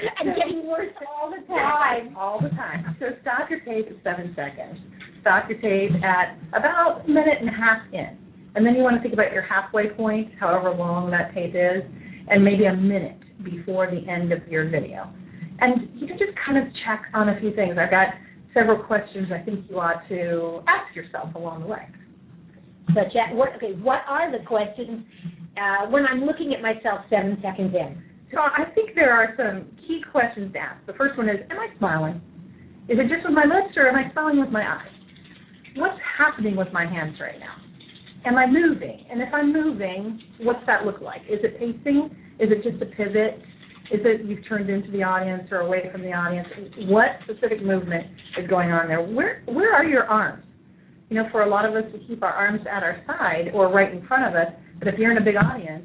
and 0.21 0.37
getting 0.37 0.67
worse 0.69 0.93
all 1.07 1.31
the 1.31 1.47
time. 1.47 2.17
All 2.17 2.41
the 2.41 2.51
time. 2.51 2.97
So 2.99 3.07
stop 3.23 3.51
your 3.51 3.61
tape 3.61 3.87
at 3.87 4.03
seven 4.03 4.35
seconds. 4.35 4.79
Stop 5.21 5.49
your 5.49 5.59
tape 5.61 5.93
at 6.03 6.37
about 6.51 7.05
a 7.05 7.09
minute 7.09 7.39
and 7.41 7.49
a 7.49 7.53
half 7.53 7.83
in. 7.93 8.19
And 8.55 8.67
then 8.67 8.75
you 8.75 8.83
want 8.83 8.97
to 8.97 9.03
think 9.03 9.15
about 9.15 9.33
your 9.33 9.43
halfway 9.43 9.89
point, 9.91 10.33
however 10.39 10.75
long 10.75 11.11
that 11.11 11.33
tape 11.35 11.55
is, 11.55 11.83
and 12.29 12.45
maybe 12.45 12.67
a 12.67 12.75
minute 12.75 13.19
before 13.43 13.91
the 13.91 14.07
end 14.11 14.33
of 14.33 14.47
your 14.49 14.69
video. 14.69 15.09
And 15.61 15.89
you 15.95 16.07
can 16.07 16.19
just 16.19 16.33
kind 16.45 16.59
of 16.59 16.65
check 16.85 17.07
on 17.15 17.29
a 17.29 17.41
few 17.41 17.55
things. 17.55 17.77
I've 17.79 17.91
got 17.91 18.09
several 18.53 18.83
questions 18.83 19.29
I 19.33 19.43
think 19.45 19.71
you 19.71 19.79
ought 19.79 20.07
to 20.09 20.61
ask 20.69 20.95
yourself 20.95 21.35
along 21.35 21.63
the 21.63 21.69
way. 21.69 21.87
Such 22.89 23.15
as, 23.17 23.35
what, 23.35 23.55
okay, 23.57 23.73
what 23.81 24.03
are 24.09 24.31
the 24.31 24.45
questions 24.45 25.05
uh, 25.57 25.87
when 25.89 26.05
I'm 26.05 26.25
looking 26.25 26.53
at 26.53 26.61
myself 26.61 27.07
seven 27.09 27.39
seconds 27.41 27.75
in? 27.75 28.03
So 28.33 28.41
I 28.41 28.65
think 28.75 28.95
there 28.95 29.13
are 29.13 29.35
some 29.37 29.67
key 29.87 30.03
questions 30.11 30.53
to 30.55 30.59
ask. 30.59 30.85
The 30.87 30.95
first 30.95 31.19
one 31.19 31.29
is, 31.29 31.37
am 31.51 31.59
I 31.59 31.69
smiling? 31.79 32.21
Is 32.89 32.99
it 32.99 33.09
just 33.09 33.25
with 33.25 33.35
my 33.35 33.45
lips 33.45 33.77
or 33.77 33.89
am 33.89 33.95
I 33.95 34.11
smiling 34.13 34.41
with 34.41 34.51
my 34.51 34.63
eyes? 34.63 34.91
What's 35.77 35.99
happening 36.19 36.57
with 36.57 36.69
my 36.73 36.85
hands 36.85 37.17
right 37.21 37.39
now? 37.39 37.57
Am 38.25 38.37
I 38.37 38.47
moving? 38.47 39.05
And 39.11 39.21
if 39.21 39.29
I'm 39.35 39.53
moving, 39.53 40.21
what's 40.41 40.65
that 40.67 40.85
look 40.85 41.01
like? 41.01 41.23
Is 41.29 41.41
it 41.43 41.59
pacing? 41.59 42.15
Is 42.39 42.49
it 42.51 42.63
just 42.63 42.83
a 42.83 42.87
pivot? 42.87 43.43
Is 43.93 44.01
it 44.05 44.25
you've 44.25 44.47
turned 44.49 44.71
into 44.71 44.91
the 44.91 45.03
audience 45.03 45.49
or 45.51 45.59
away 45.59 45.91
from 45.93 46.03
the 46.03 46.13
audience? 46.13 46.49
What 46.89 47.09
specific 47.25 47.63
movement 47.63 48.07
is 48.39 48.49
going 48.49 48.71
on 48.71 48.89
there? 48.89 49.03
Where 49.03 49.43
where 49.47 49.75
are 49.75 49.85
your 49.85 50.05
arms? 50.05 50.45
You 51.11 51.17
know, 51.17 51.29
for 51.31 51.43
a 51.43 51.49
lot 51.49 51.67
of 51.67 51.75
us, 51.75 51.85
we 51.93 52.07
keep 52.07 52.23
our 52.23 52.33
arms 52.33 52.61
at 52.71 52.83
our 52.83 53.03
side 53.07 53.51
or 53.53 53.69
right 53.71 53.93
in 53.93 54.07
front 54.07 54.25
of 54.25 54.35
us. 54.35 54.53
But 54.79 54.89
if 54.89 54.99
you're 54.99 55.11
in 55.11 55.19
a 55.19 55.25
big 55.25 55.37
audience, 55.37 55.85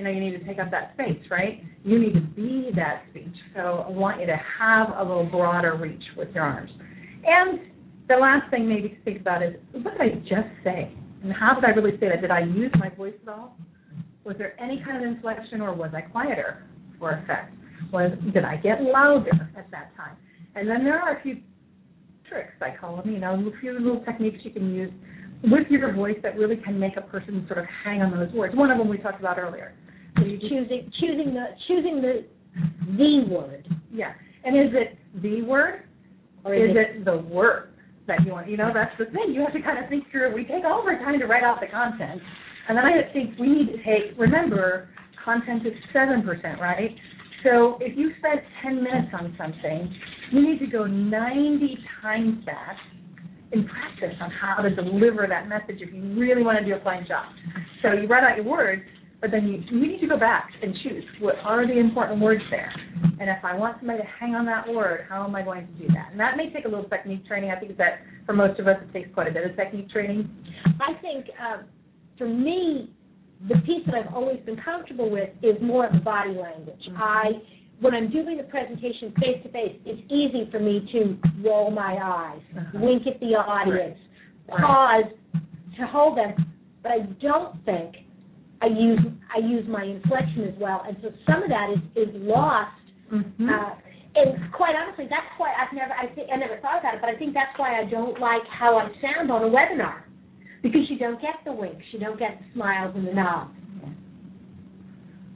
you 0.00 0.04
know, 0.04 0.10
you 0.10 0.20
need 0.20 0.38
to 0.38 0.44
take 0.46 0.58
up 0.58 0.70
that 0.70 0.94
space, 0.94 1.20
right? 1.30 1.62
You 1.84 1.98
need 1.98 2.14
to 2.14 2.22
be 2.22 2.70
that 2.74 3.02
speech. 3.10 3.34
So 3.54 3.84
I 3.86 3.90
want 3.90 4.18
you 4.18 4.26
to 4.28 4.40
have 4.58 4.88
a 4.96 5.02
little 5.02 5.26
broader 5.26 5.76
reach 5.76 6.02
with 6.16 6.30
your 6.34 6.42
arms. 6.42 6.70
And 7.22 7.60
the 8.08 8.16
last 8.16 8.50
thing 8.50 8.66
maybe 8.66 8.88
to 8.88 9.02
think 9.02 9.20
about 9.20 9.42
is 9.42 9.56
what 9.72 9.98
did 9.98 10.00
I 10.00 10.08
just 10.20 10.48
say? 10.64 10.90
And 11.22 11.34
how 11.34 11.54
did 11.54 11.66
I 11.66 11.68
really 11.68 11.98
say 12.00 12.08
that? 12.08 12.22
Did 12.22 12.30
I 12.30 12.40
use 12.40 12.72
my 12.78 12.88
voice 12.88 13.12
at 13.26 13.28
all? 13.30 13.58
Was 14.24 14.36
there 14.38 14.58
any 14.58 14.82
kind 14.82 14.96
of 14.96 15.02
inflection 15.02 15.60
or 15.60 15.74
was 15.74 15.90
I 15.94 16.00
quieter 16.00 16.66
for 16.98 17.10
effect? 17.10 17.52
Was 17.92 18.12
did 18.32 18.46
I 18.46 18.56
get 18.56 18.80
louder 18.80 19.50
at 19.54 19.70
that 19.70 19.94
time? 19.98 20.16
And 20.54 20.66
then 20.66 20.82
there 20.82 20.98
are 20.98 21.18
a 21.18 21.22
few 21.22 21.42
tricks 22.26 22.54
I 22.62 22.74
call 22.74 22.96
them, 22.96 23.12
you 23.12 23.18
know, 23.18 23.34
a 23.34 23.60
few 23.60 23.78
little 23.78 24.02
techniques 24.02 24.38
you 24.44 24.50
can 24.50 24.74
use 24.74 24.92
with 25.44 25.68
your 25.68 25.92
voice 25.92 26.16
that 26.22 26.38
really 26.38 26.56
can 26.56 26.80
make 26.80 26.96
a 26.96 27.02
person 27.02 27.44
sort 27.48 27.58
of 27.58 27.66
hang 27.84 28.00
on 28.00 28.10
those 28.12 28.32
words. 28.32 28.56
One 28.56 28.70
of 28.70 28.78
them 28.78 28.88
we 28.88 28.96
talked 28.96 29.20
about 29.20 29.38
earlier. 29.38 29.74
So 30.16 30.24
you 30.24 30.38
choosing 30.40 30.90
choosing 31.00 31.34
the 31.34 31.46
choosing 31.68 32.02
the 32.02 32.24
the 32.96 33.34
word. 33.34 33.68
Yeah. 33.92 34.12
And 34.44 34.56
is 34.56 34.72
it 34.74 34.98
the 35.22 35.42
word 35.42 35.84
or 36.44 36.54
is, 36.54 36.70
is 36.70 36.76
it, 36.76 36.96
it 36.96 37.04
the 37.04 37.18
word 37.18 37.74
that 38.06 38.24
you 38.24 38.32
want? 38.32 38.48
You 38.48 38.56
know, 38.56 38.70
that's 38.72 38.96
the 38.98 39.06
thing. 39.06 39.32
You 39.32 39.40
have 39.42 39.52
to 39.52 39.62
kind 39.62 39.82
of 39.82 39.88
think 39.88 40.10
through. 40.10 40.34
We 40.34 40.44
take 40.44 40.64
all 40.64 40.80
of 40.80 40.86
our 40.86 40.98
time 40.98 41.18
to 41.20 41.26
write 41.26 41.44
out 41.44 41.60
the 41.60 41.68
content, 41.68 42.20
and 42.68 42.76
then 42.76 42.84
I 42.84 43.12
think 43.12 43.38
we 43.38 43.48
need 43.48 43.66
to 43.66 43.78
take. 43.78 44.18
Remember, 44.18 44.88
content 45.24 45.66
is 45.66 45.74
seven 45.92 46.22
percent, 46.22 46.60
right? 46.60 46.90
So 47.44 47.78
if 47.80 47.96
you 47.96 48.10
spent 48.18 48.40
ten 48.62 48.82
minutes 48.82 49.12
on 49.12 49.34
something, 49.38 49.94
you 50.32 50.42
need 50.42 50.58
to 50.60 50.66
go 50.66 50.86
ninety 50.86 51.78
times 52.02 52.44
that 52.46 52.76
in 53.52 53.66
practice 53.66 54.16
on 54.20 54.30
how 54.30 54.62
to 54.62 54.74
deliver 54.74 55.26
that 55.28 55.48
message 55.48 55.80
if 55.80 55.92
you 55.92 56.18
really 56.18 56.42
want 56.42 56.58
to 56.58 56.64
do 56.64 56.74
a 56.74 56.80
fine 56.84 57.06
job. 57.06 57.26
So 57.82 57.92
you 57.92 58.06
write 58.06 58.24
out 58.24 58.36
your 58.36 58.46
words, 58.46 58.82
but 59.20 59.30
then 59.30 59.46
you, 59.46 59.62
you 59.70 59.86
need 59.86 60.00
to 60.00 60.06
go 60.06 60.18
back 60.18 60.48
and 60.62 60.74
choose 60.82 61.04
what 61.20 61.34
are 61.44 61.66
the 61.66 61.78
important 61.78 62.20
words 62.20 62.42
there. 62.50 62.72
And 63.20 63.28
if 63.28 63.44
I 63.44 63.54
want 63.54 63.76
somebody 63.78 63.98
to 63.98 64.08
hang 64.18 64.34
on 64.34 64.46
that 64.46 64.66
word, 64.66 65.06
how 65.08 65.24
am 65.24 65.34
I 65.34 65.42
going 65.42 65.66
to 65.66 65.72
do 65.74 65.88
that? 65.88 66.08
And 66.10 66.20
that 66.20 66.36
may 66.36 66.50
take 66.50 66.64
a 66.64 66.68
little 66.68 66.88
technique 66.88 67.26
training. 67.26 67.50
I 67.50 67.60
think 67.60 67.76
that 67.76 68.00
for 68.24 68.32
most 68.32 68.58
of 68.58 68.66
us 68.66 68.76
it 68.82 68.92
takes 68.92 69.12
quite 69.12 69.28
a 69.28 69.30
bit 69.30 69.48
of 69.48 69.56
technique 69.56 69.90
training. 69.90 70.28
I 70.80 70.98
think 71.00 71.26
um, 71.38 71.66
for 72.16 72.26
me, 72.26 72.90
the 73.48 73.56
piece 73.66 73.84
that 73.86 73.94
I've 73.94 74.14
always 74.14 74.38
been 74.44 74.56
comfortable 74.64 75.10
with 75.10 75.30
is 75.42 75.56
more 75.62 75.86
of 75.86 76.04
body 76.04 76.30
language. 76.30 76.80
Mm-hmm. 76.88 77.02
I 77.02 77.24
when 77.80 77.94
I'm 77.94 78.10
doing 78.10 78.36
the 78.36 78.42
presentation 78.44 79.12
face 79.18 79.42
to 79.42 79.50
face, 79.50 79.74
it's 79.86 80.02
easy 80.12 80.50
for 80.50 80.60
me 80.60 80.86
to 80.92 81.16
roll 81.42 81.70
my 81.70 81.96
eyes, 82.02 82.42
uh-huh. 82.54 82.78
wink 82.78 83.06
at 83.06 83.18
the 83.20 83.28
audience, 83.28 83.98
right. 84.48 84.60
pause 84.60 85.04
to 85.78 85.86
hold 85.86 86.18
them, 86.18 86.34
but 86.82 86.92
I 86.92 86.98
don't 87.22 87.64
think 87.64 87.96
I 88.62 88.66
use 88.66 89.00
I 89.34 89.38
use 89.38 89.66
my 89.68 89.84
inflection 89.84 90.44
as 90.44 90.54
well, 90.60 90.84
and 90.86 90.96
so 91.02 91.10
some 91.26 91.42
of 91.42 91.48
that 91.48 91.70
is 91.72 92.08
is 92.08 92.14
lost. 92.14 92.76
Mm-hmm. 93.12 93.48
Uh, 93.48 93.74
and 94.14 94.52
quite 94.52 94.74
honestly, 94.74 95.06
that's 95.08 95.30
why 95.38 95.52
I've 95.54 95.72
never 95.72 95.92
I 95.92 96.12
think 96.14 96.28
I 96.32 96.36
never 96.36 96.58
thought 96.60 96.80
about 96.80 96.94
it, 96.94 97.00
but 97.00 97.10
I 97.10 97.16
think 97.16 97.34
that's 97.34 97.56
why 97.56 97.80
I 97.80 97.84
don't 97.84 98.20
like 98.20 98.42
how 98.50 98.76
I 98.78 98.88
sound 99.00 99.30
on 99.30 99.44
a 99.44 99.50
webinar 99.50 100.02
because 100.62 100.82
you 100.90 100.98
don't 100.98 101.20
get 101.20 101.36
the 101.44 101.52
winks, 101.52 101.84
you 101.92 101.98
don't 101.98 102.18
get 102.18 102.38
the 102.38 102.44
smiles 102.54 102.94
and 102.96 103.06
the 103.06 103.12
nods. 103.12 103.54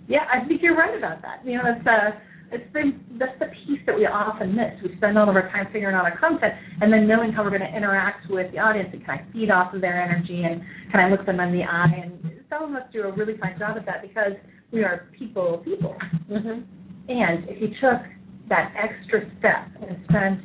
Yeah, 0.07 0.27
I 0.31 0.47
think 0.47 0.61
you're 0.63 0.77
right 0.77 0.97
about 0.97 1.23
that. 1.23 1.41
You 1.47 1.57
know, 1.57 1.63
that's 1.65 1.87
uh 1.87 2.19
it's 2.55 2.73
been 2.73 3.01
that's 3.19 3.39
the 3.39 3.47
piece 3.67 3.81
that 3.87 3.97
we 3.97 4.07
often 4.07 4.55
miss. 4.55 4.79
We 4.83 4.97
spend 4.97 5.19
all 5.19 5.29
of 5.29 5.37
our 5.37 5.51
time 5.51 5.67
figuring 5.73 5.95
out 5.95 6.05
our 6.05 6.17
content 6.19 6.55
and 6.81 6.93
then 6.93 7.07
knowing 7.07 7.33
how 7.33 7.43
we're 7.43 7.51
going 7.51 7.69
to 7.69 7.77
interact 7.77 8.31
with 8.31 8.51
the 8.53 8.59
audience 8.59 8.91
and 8.93 9.05
can 9.05 9.19
I 9.19 9.33
feed 9.33 9.51
off 9.51 9.75
of 9.75 9.81
their 9.81 10.01
energy 10.01 10.43
and 10.45 10.63
can 10.91 11.01
I 11.01 11.11
look 11.11 11.27
them 11.27 11.41
in 11.41 11.53
the 11.53 11.65
eye 11.65 11.93
and 12.03 12.43
some 12.49 12.71
of 12.71 12.83
us 12.83 12.89
do 12.93 13.03
a 13.03 13.13
really 13.13 13.37
fine 13.39 13.59
job 13.59 13.77
at 13.77 13.87
that 13.87 14.03
because 14.03 14.33
we 14.73 14.85
are 14.85 15.09
people 15.19 15.63
people. 15.65 15.97
Mm-hmm. 16.31 16.63
And 17.09 17.49
if 17.49 17.61
you 17.61 17.69
took 17.81 18.01
that 18.49 18.73
extra 18.79 19.29
step 19.39 19.69
and 19.83 19.99
spent 20.09 20.41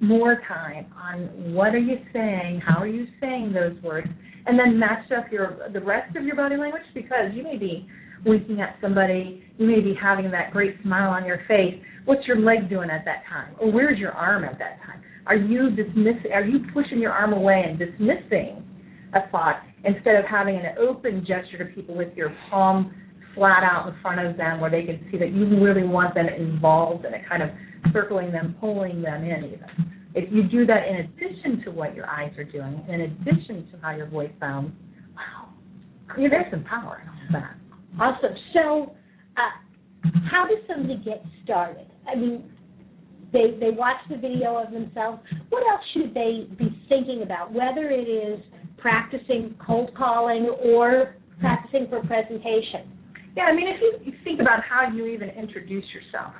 more 0.00 0.42
time 0.48 0.86
on 0.96 1.54
what 1.54 1.74
are 1.74 1.78
you 1.78 1.98
saying, 2.12 2.60
how 2.66 2.80
are 2.80 2.86
you 2.86 3.06
saying 3.20 3.52
those 3.52 3.80
words, 3.82 4.08
and 4.46 4.58
then 4.58 4.78
matched 4.78 5.12
up 5.12 5.30
your 5.30 5.68
the 5.72 5.80
rest 5.80 6.16
of 6.16 6.24
your 6.24 6.36
body 6.36 6.56
language 6.56 6.82
because 6.94 7.32
you 7.32 7.42
may 7.42 7.56
be 7.56 7.86
winking 8.24 8.60
at 8.60 8.76
somebody, 8.80 9.42
you 9.58 9.66
may 9.66 9.80
be 9.80 9.94
having 10.00 10.30
that 10.30 10.52
great 10.52 10.76
smile 10.82 11.10
on 11.10 11.24
your 11.24 11.40
face. 11.48 11.74
What's 12.04 12.26
your 12.26 12.38
leg 12.38 12.68
doing 12.68 12.90
at 12.90 13.04
that 13.04 13.24
time? 13.28 13.54
Or 13.60 13.70
where's 13.70 13.98
your 13.98 14.12
arm 14.12 14.44
at 14.44 14.58
that 14.58 14.78
time? 14.84 15.02
Are 15.26 15.36
you 15.36 15.70
dismissing? 15.70 16.32
Are 16.32 16.44
you 16.44 16.60
pushing 16.72 16.98
your 16.98 17.12
arm 17.12 17.32
away 17.32 17.64
and 17.66 17.78
dismissing 17.78 18.62
a 19.14 19.28
thought 19.30 19.62
instead 19.84 20.16
of 20.16 20.24
having 20.28 20.56
an 20.56 20.76
open 20.78 21.24
gesture 21.26 21.58
to 21.58 21.64
people 21.74 21.96
with 21.96 22.14
your 22.16 22.34
palm 22.50 22.92
flat 23.34 23.62
out 23.62 23.88
in 23.88 23.94
front 24.00 24.24
of 24.24 24.36
them 24.36 24.60
where 24.60 24.70
they 24.70 24.84
can 24.84 25.06
see 25.10 25.18
that 25.18 25.32
you 25.32 25.44
really 25.62 25.86
want 25.86 26.14
them 26.14 26.26
involved 26.28 27.04
in 27.04 27.14
it, 27.14 27.22
kind 27.28 27.42
of 27.42 27.50
circling 27.92 28.32
them, 28.32 28.56
pulling 28.60 29.02
them 29.02 29.24
in 29.24 29.44
even. 29.44 29.94
If 30.14 30.32
you 30.32 30.44
do 30.44 30.64
that 30.66 30.86
in 30.88 30.96
addition 30.96 31.64
to 31.64 31.70
what 31.70 31.94
your 31.94 32.08
eyes 32.08 32.32
are 32.38 32.44
doing, 32.44 32.84
in 32.88 33.00
addition 33.00 33.68
to 33.72 33.78
how 33.82 33.90
your 33.96 34.06
voice 34.06 34.30
sounds, 34.38 34.72
wow, 35.16 35.48
I 36.08 36.16
mean, 36.16 36.30
there's 36.30 36.50
some 36.50 36.64
power 36.64 37.02
in 37.02 37.08
all 37.08 37.40
that. 37.40 37.56
Awesome. 38.00 38.34
So, 38.52 38.92
uh, 39.36 40.10
how 40.30 40.46
does 40.46 40.58
somebody 40.68 41.02
get 41.04 41.22
started? 41.44 41.86
I 42.10 42.16
mean, 42.16 42.50
they 43.32 43.56
they 43.58 43.70
watch 43.70 43.98
the 44.08 44.16
video 44.16 44.56
of 44.56 44.72
themselves. 44.72 45.20
What 45.48 45.62
else 45.70 45.82
should 45.92 46.14
they 46.14 46.46
be 46.58 46.70
thinking 46.88 47.22
about? 47.22 47.52
Whether 47.52 47.90
it 47.90 48.08
is 48.08 48.40
practicing 48.78 49.54
cold 49.64 49.90
calling 49.96 50.54
or 50.62 51.16
practicing 51.40 51.88
for 51.88 52.00
presentation. 52.06 52.90
Yeah, 53.36 53.44
I 53.44 53.54
mean, 53.54 53.66
if 53.66 53.80
you, 53.80 54.12
you 54.12 54.18
think 54.22 54.40
about 54.40 54.60
how 54.62 54.88
you 54.94 55.06
even 55.06 55.30
introduce 55.30 55.84
yourself, 55.92 56.34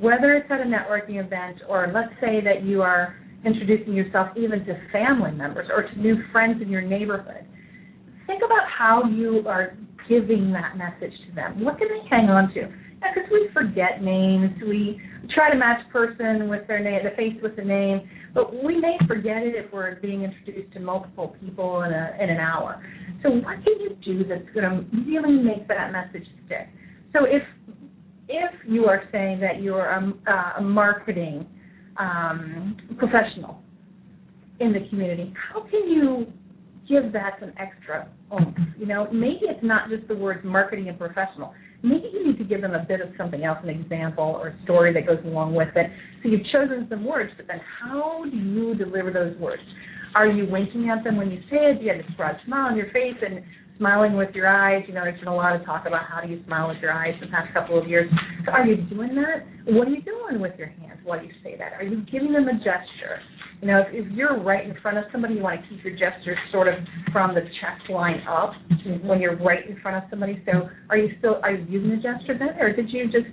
whether 0.00 0.34
it's 0.34 0.50
at 0.50 0.60
a 0.60 0.64
networking 0.64 1.24
event 1.24 1.62
or 1.68 1.90
let's 1.94 2.12
say 2.20 2.40
that 2.44 2.64
you 2.64 2.82
are 2.82 3.16
introducing 3.46 3.94
yourself 3.94 4.28
even 4.36 4.64
to 4.66 4.74
family 4.92 5.32
members 5.32 5.68
or 5.74 5.88
to 5.88 5.98
new 5.98 6.16
friends 6.32 6.60
in 6.60 6.68
your 6.68 6.82
neighborhood. 6.82 7.46
Think 8.26 8.42
about 8.44 8.68
how 8.68 9.04
you 9.04 9.44
are 9.46 9.76
giving 10.08 10.52
that 10.52 10.76
message 10.76 11.14
to 11.28 11.34
them. 11.34 11.64
What 11.64 11.78
can 11.78 11.88
they 11.88 12.08
hang 12.08 12.28
on 12.28 12.52
to? 12.54 12.68
Because 12.94 13.28
we 13.30 13.48
forget 13.52 14.02
names, 14.02 14.50
we 14.62 15.00
try 15.34 15.50
to 15.50 15.58
match 15.58 15.80
person 15.92 16.48
with 16.48 16.66
their 16.66 16.80
name, 16.80 17.00
the 17.04 17.14
face 17.16 17.36
with 17.42 17.54
the 17.56 17.64
name, 17.64 18.08
but 18.32 18.64
we 18.64 18.80
may 18.80 18.96
forget 19.06 19.42
it 19.42 19.54
if 19.54 19.70
we're 19.72 19.96
being 19.96 20.22
introduced 20.22 20.72
to 20.72 20.80
multiple 20.80 21.36
people 21.40 21.82
in 21.82 21.92
a 21.92 22.16
in 22.18 22.30
an 22.30 22.38
hour. 22.38 22.82
So 23.22 23.30
what 23.30 23.62
can 23.64 23.80
you 23.80 23.96
do 24.04 24.24
that's 24.24 24.48
going 24.54 24.64
to 24.64 24.86
really 25.06 25.36
make 25.36 25.68
that 25.68 25.92
message 25.92 26.26
stick? 26.46 26.68
So 27.12 27.24
if 27.24 27.42
if 28.28 28.52
you 28.66 28.86
are 28.86 29.02
saying 29.12 29.40
that 29.40 29.62
you're 29.62 29.86
a, 29.86 30.58
a 30.58 30.62
marketing 30.62 31.46
um, 31.98 32.76
professional 32.98 33.60
in 34.60 34.72
the 34.72 34.88
community, 34.88 35.32
how 35.52 35.60
can 35.62 35.88
you 35.88 36.32
give 36.88 37.12
that 37.12 37.36
some 37.40 37.52
extra 37.58 38.08
oomph? 38.32 38.56
You 38.78 38.86
know, 38.86 39.08
maybe 39.12 39.42
it's 39.42 39.62
not 39.62 39.88
just 39.88 40.08
the 40.08 40.14
words 40.14 40.40
marketing 40.44 40.88
and 40.88 40.98
professional. 40.98 41.54
Maybe 41.82 42.10
you 42.12 42.26
need 42.26 42.38
to 42.38 42.44
give 42.44 42.62
them 42.62 42.72
a 42.72 42.82
bit 42.82 43.00
of 43.00 43.08
something 43.18 43.44
else, 43.44 43.58
an 43.62 43.68
example 43.68 44.24
or 44.24 44.48
a 44.48 44.62
story 44.64 44.92
that 44.94 45.06
goes 45.06 45.18
along 45.24 45.54
with 45.54 45.68
it. 45.76 45.90
So 46.22 46.30
you've 46.30 46.46
chosen 46.52 46.86
some 46.88 47.04
words, 47.04 47.30
but 47.36 47.46
then 47.46 47.60
how 47.80 48.24
do 48.24 48.36
you 48.36 48.74
deliver 48.74 49.10
those 49.10 49.36
words? 49.38 49.62
Are 50.14 50.26
you 50.26 50.46
winking 50.48 50.88
at 50.90 51.04
them 51.04 51.16
when 51.16 51.30
you 51.30 51.40
say 51.50 51.56
it? 51.70 51.78
Do 51.80 51.84
you 51.84 51.92
have 51.92 51.98
this 51.98 52.16
broad 52.16 52.36
smile 52.46 52.68
on 52.68 52.76
your 52.76 52.86
face 52.86 53.18
and 53.20 53.42
smiling 53.78 54.16
with 54.16 54.34
your 54.34 54.48
eyes? 54.48 54.84
You 54.86 54.94
know, 54.94 55.02
there's 55.02 55.18
been 55.18 55.28
a 55.28 55.34
lot 55.34 55.56
of 55.56 55.64
talk 55.66 55.86
about 55.86 56.06
how 56.08 56.20
do 56.20 56.28
you 56.28 56.42
smile 56.46 56.68
with 56.68 56.78
your 56.78 56.92
eyes 56.92 57.14
the 57.20 57.26
past 57.26 57.52
couple 57.52 57.78
of 57.78 57.88
years. 57.88 58.08
So 58.46 58.52
are 58.52 58.64
you 58.64 58.76
doing 58.76 59.14
that? 59.16 59.44
What 59.74 59.88
are 59.88 59.90
you 59.90 60.02
doing 60.02 60.40
with 60.40 60.52
your 60.56 60.68
hands 60.68 61.00
while 61.04 61.22
you 61.22 61.30
say 61.42 61.56
that? 61.58 61.72
Are 61.74 61.82
you 61.82 62.02
giving 62.10 62.32
them 62.32 62.48
a 62.48 62.54
gesture? 62.54 63.20
You 63.64 63.70
know, 63.70 63.80
if, 63.80 63.86
if 64.06 64.12
you're 64.12 64.38
right 64.42 64.62
in 64.62 64.76
front 64.82 64.98
of 64.98 65.04
somebody, 65.10 65.36
you 65.36 65.42
want 65.42 65.58
to 65.62 65.66
keep 65.66 65.82
your 65.82 65.94
gestures 65.94 66.36
sort 66.52 66.68
of 66.68 66.74
from 67.10 67.34
the 67.34 67.40
chest 67.40 67.88
line 67.88 68.20
up 68.28 68.52
when 69.02 69.22
you're 69.22 69.38
right 69.38 69.66
in 69.66 69.80
front 69.80 69.96
of 69.96 70.02
somebody. 70.10 70.42
So 70.44 70.68
are 70.90 70.98
you 70.98 71.14
still 71.18 71.40
are 71.42 71.52
you 71.52 71.64
using 71.80 71.92
a 71.92 71.96
gesture 71.96 72.36
then, 72.38 72.60
or 72.60 72.76
did 72.76 72.90
you 72.90 73.06
just 73.06 73.24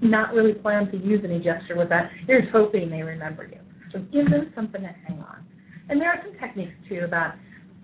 not 0.00 0.32
really 0.32 0.54
plan 0.54 0.90
to 0.90 0.96
use 0.96 1.20
any 1.22 1.36
gesture 1.36 1.76
with 1.76 1.90
that? 1.90 2.10
You're 2.26 2.40
just 2.40 2.50
hoping 2.50 2.88
they 2.88 3.02
remember 3.02 3.44
you. 3.44 3.58
So 3.92 3.98
give 4.10 4.30
them 4.30 4.50
something 4.54 4.80
to 4.80 4.88
hang 5.06 5.18
on. 5.18 5.44
And 5.90 6.00
there 6.00 6.08
are 6.08 6.22
some 6.24 6.32
techniques 6.40 6.72
too 6.88 7.00
about 7.04 7.34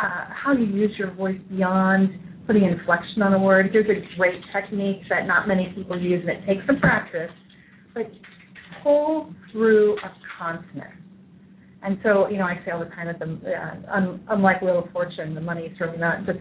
uh, 0.00 0.24
how 0.32 0.54
you 0.54 0.64
use 0.64 0.92
your 0.98 1.12
voice 1.12 1.38
beyond 1.50 2.08
putting 2.46 2.64
inflection 2.64 3.20
on 3.20 3.34
a 3.34 3.38
word. 3.38 3.68
Here's 3.72 3.90
a 3.90 4.16
great 4.16 4.40
technique 4.54 5.02
that 5.10 5.26
not 5.26 5.46
many 5.46 5.70
people 5.76 6.00
use, 6.00 6.24
and 6.26 6.30
it 6.30 6.46
takes 6.46 6.66
some 6.66 6.80
practice. 6.80 7.30
But 7.92 8.10
pull 8.82 9.34
through 9.52 9.98
a 9.98 10.10
consonant. 10.38 10.94
And 11.82 11.98
so, 12.02 12.28
you 12.28 12.38
know, 12.38 12.44
I 12.44 12.60
say 12.64 12.72
all 12.72 12.80
the 12.80 12.90
time 12.90 13.06
that 13.06 13.18
the 13.18 13.26
uh, 13.26 13.94
un, 13.94 14.20
unlike 14.28 14.62
Wheel 14.62 14.80
of 14.80 14.90
Fortune, 14.92 15.34
the 15.34 15.40
money 15.40 15.62
is 15.62 15.78
certainly 15.78 16.00
not 16.00 16.26
just 16.26 16.40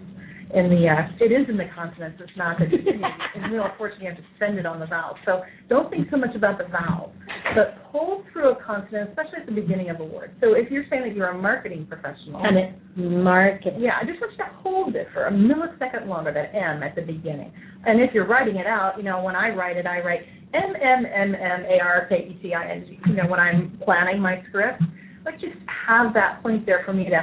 in 0.54 0.70
the 0.70 0.88
uh, 0.88 1.12
it 1.20 1.32
is 1.32 1.48
in 1.50 1.58
the 1.58 1.68
consonants. 1.76 2.20
It's 2.22 2.32
not 2.38 2.58
that 2.60 2.72
in 3.36 3.52
Wheel 3.52 3.66
of 3.66 3.78
Fortune 3.78 4.02
you 4.02 4.08
have 4.08 4.18
to 4.18 4.24
spend 4.36 4.58
it 4.58 4.66
on 4.66 4.80
the 4.80 4.86
vowel. 4.86 5.16
So 5.26 5.42
don't 5.68 5.90
think 5.90 6.08
so 6.10 6.18
much 6.18 6.36
about 6.36 6.58
the 6.58 6.66
vowel, 6.66 7.14
but 7.54 7.92
pull 7.92 8.24
through 8.32 8.54
a 8.54 8.64
consonant, 8.64 9.10
especially 9.10 9.40
at 9.42 9.46
the 9.46 9.52
beginning 9.52 9.90
of 9.90 10.00
a 10.00 10.06
word. 10.06 10.36
So 10.40 10.54
if 10.54 10.72
you're 10.72 10.86
saying 10.90 11.04
that 11.04 11.16
you're 11.16 11.30
a 11.30 11.38
marketing 11.38 11.86
professional, 11.86 12.42
and 12.44 12.58
it's 12.58 12.80
marketing. 12.96 13.82
Yeah, 13.82 14.00
I 14.02 14.06
just 14.06 14.22
want 14.22 14.32
you 14.34 14.38
to 14.40 14.52
hold 14.64 14.96
it 14.96 15.08
for 15.14 15.26
a 15.26 15.32
millisecond 15.32 16.08
longer. 16.08 16.34
That 16.34 16.56
M 16.56 16.82
at 16.82 16.96
the 16.96 17.02
beginning, 17.02 17.52
and 17.86 18.00
if 18.00 18.14
you're 18.14 18.28
writing 18.28 18.56
it 18.56 18.68
out, 18.68 18.94
you 18.98 19.04
know, 19.04 19.22
when 19.22 19.36
I 19.36 19.50
write 19.50 19.76
it, 19.76 19.86
I 19.86 20.00
write 20.00 20.22
M 20.54 20.74
M 20.76 21.06
M 21.06 21.36
M 21.36 21.66
A 21.66 21.84
R 21.84 22.08
K 22.08 22.16
E 22.16 22.40
T 22.42 22.54
I 22.54 22.72
N 22.72 22.86
G. 22.88 23.00
You 23.08 23.16
know, 23.16 23.28
when 23.28 23.40
I'm 23.40 23.78
planning 23.84 24.22
my 24.22 24.42
script, 24.48 24.82
like 25.28 25.40
just 25.42 25.60
have 25.68 26.14
that 26.14 26.42
point 26.42 26.66
there 26.66 26.82
for 26.86 26.94
me 26.94 27.06
to 27.06 27.20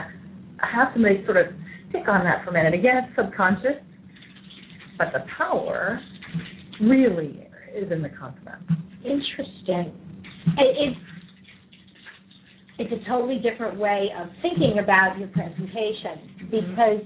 have 0.60 0.88
somebody 0.92 1.24
sort 1.24 1.38
of 1.38 1.46
stick 1.88 2.04
on 2.06 2.22
that 2.24 2.44
for 2.44 2.50
a 2.50 2.52
minute. 2.52 2.74
Again, 2.74 3.00
it's 3.02 3.16
subconscious, 3.16 3.80
but 4.98 5.08
the 5.12 5.24
power 5.38 5.98
really 6.80 7.48
is 7.74 7.90
in 7.90 8.02
the 8.02 8.10
concept. 8.10 8.68
Interesting. 9.04 9.96
It's 10.58 11.00
it's 12.76 12.92
a 12.92 13.08
totally 13.08 13.38
different 13.38 13.78
way 13.78 14.08
of 14.18 14.28
thinking 14.42 14.80
about 14.82 15.16
your 15.18 15.28
presentation 15.28 16.44
mm-hmm. 16.44 16.50
because, 16.50 17.00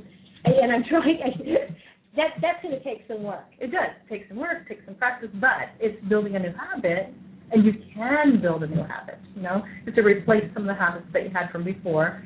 and 0.45 0.73
I'm 0.73 0.85
trying. 0.89 1.19
That 2.17 2.35
that's 2.43 2.61
going 2.65 2.75
to 2.75 2.83
take 2.83 3.05
some 3.07 3.23
work. 3.23 3.47
It 3.61 3.71
does 3.71 3.95
take 4.11 4.27
some 4.27 4.39
work, 4.39 4.67
take 4.67 4.81
some 4.85 4.97
practice, 4.97 5.29
but 5.35 5.71
it's 5.79 6.03
building 6.09 6.35
a 6.35 6.41
new 6.41 6.51
habit, 6.51 7.15
and 7.51 7.65
you 7.65 7.73
can 7.95 8.41
build 8.41 8.63
a 8.63 8.67
new 8.67 8.83
habit. 8.83 9.19
You 9.35 9.43
know, 9.43 9.63
it's 9.87 9.97
to 9.97 10.03
replace 10.03 10.45
some 10.55 10.63
of 10.63 10.69
the 10.69 10.75
habits 10.75 11.07
that 11.13 11.23
you 11.23 11.31
had 11.31 11.51
from 11.51 11.65
before 11.65 12.23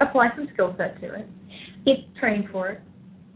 apply 0.00 0.28
some 0.36 0.48
skill 0.52 0.74
set 0.78 1.00
to 1.00 1.14
it. 1.14 1.26
It 1.86 2.06
train 2.20 2.48
for 2.52 2.68
it. 2.68 2.80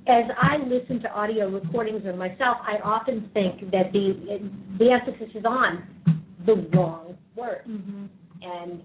As 0.09 0.25
I 0.37 0.57
listen 0.67 1.01
to 1.03 1.09
audio 1.13 1.49
recordings 1.49 2.05
of 2.07 2.17
myself, 2.17 2.59
I 2.63 2.79
often 2.83 3.31
think 3.33 3.71
that 3.71 3.93
the 3.93 4.51
the 4.79 4.91
emphasis 4.91 5.29
is 5.35 5.45
on 5.45 5.87
the 6.45 6.55
wrong 6.75 7.17
word 7.37 7.63
mm-hmm. 7.69 8.07
and 8.43 8.83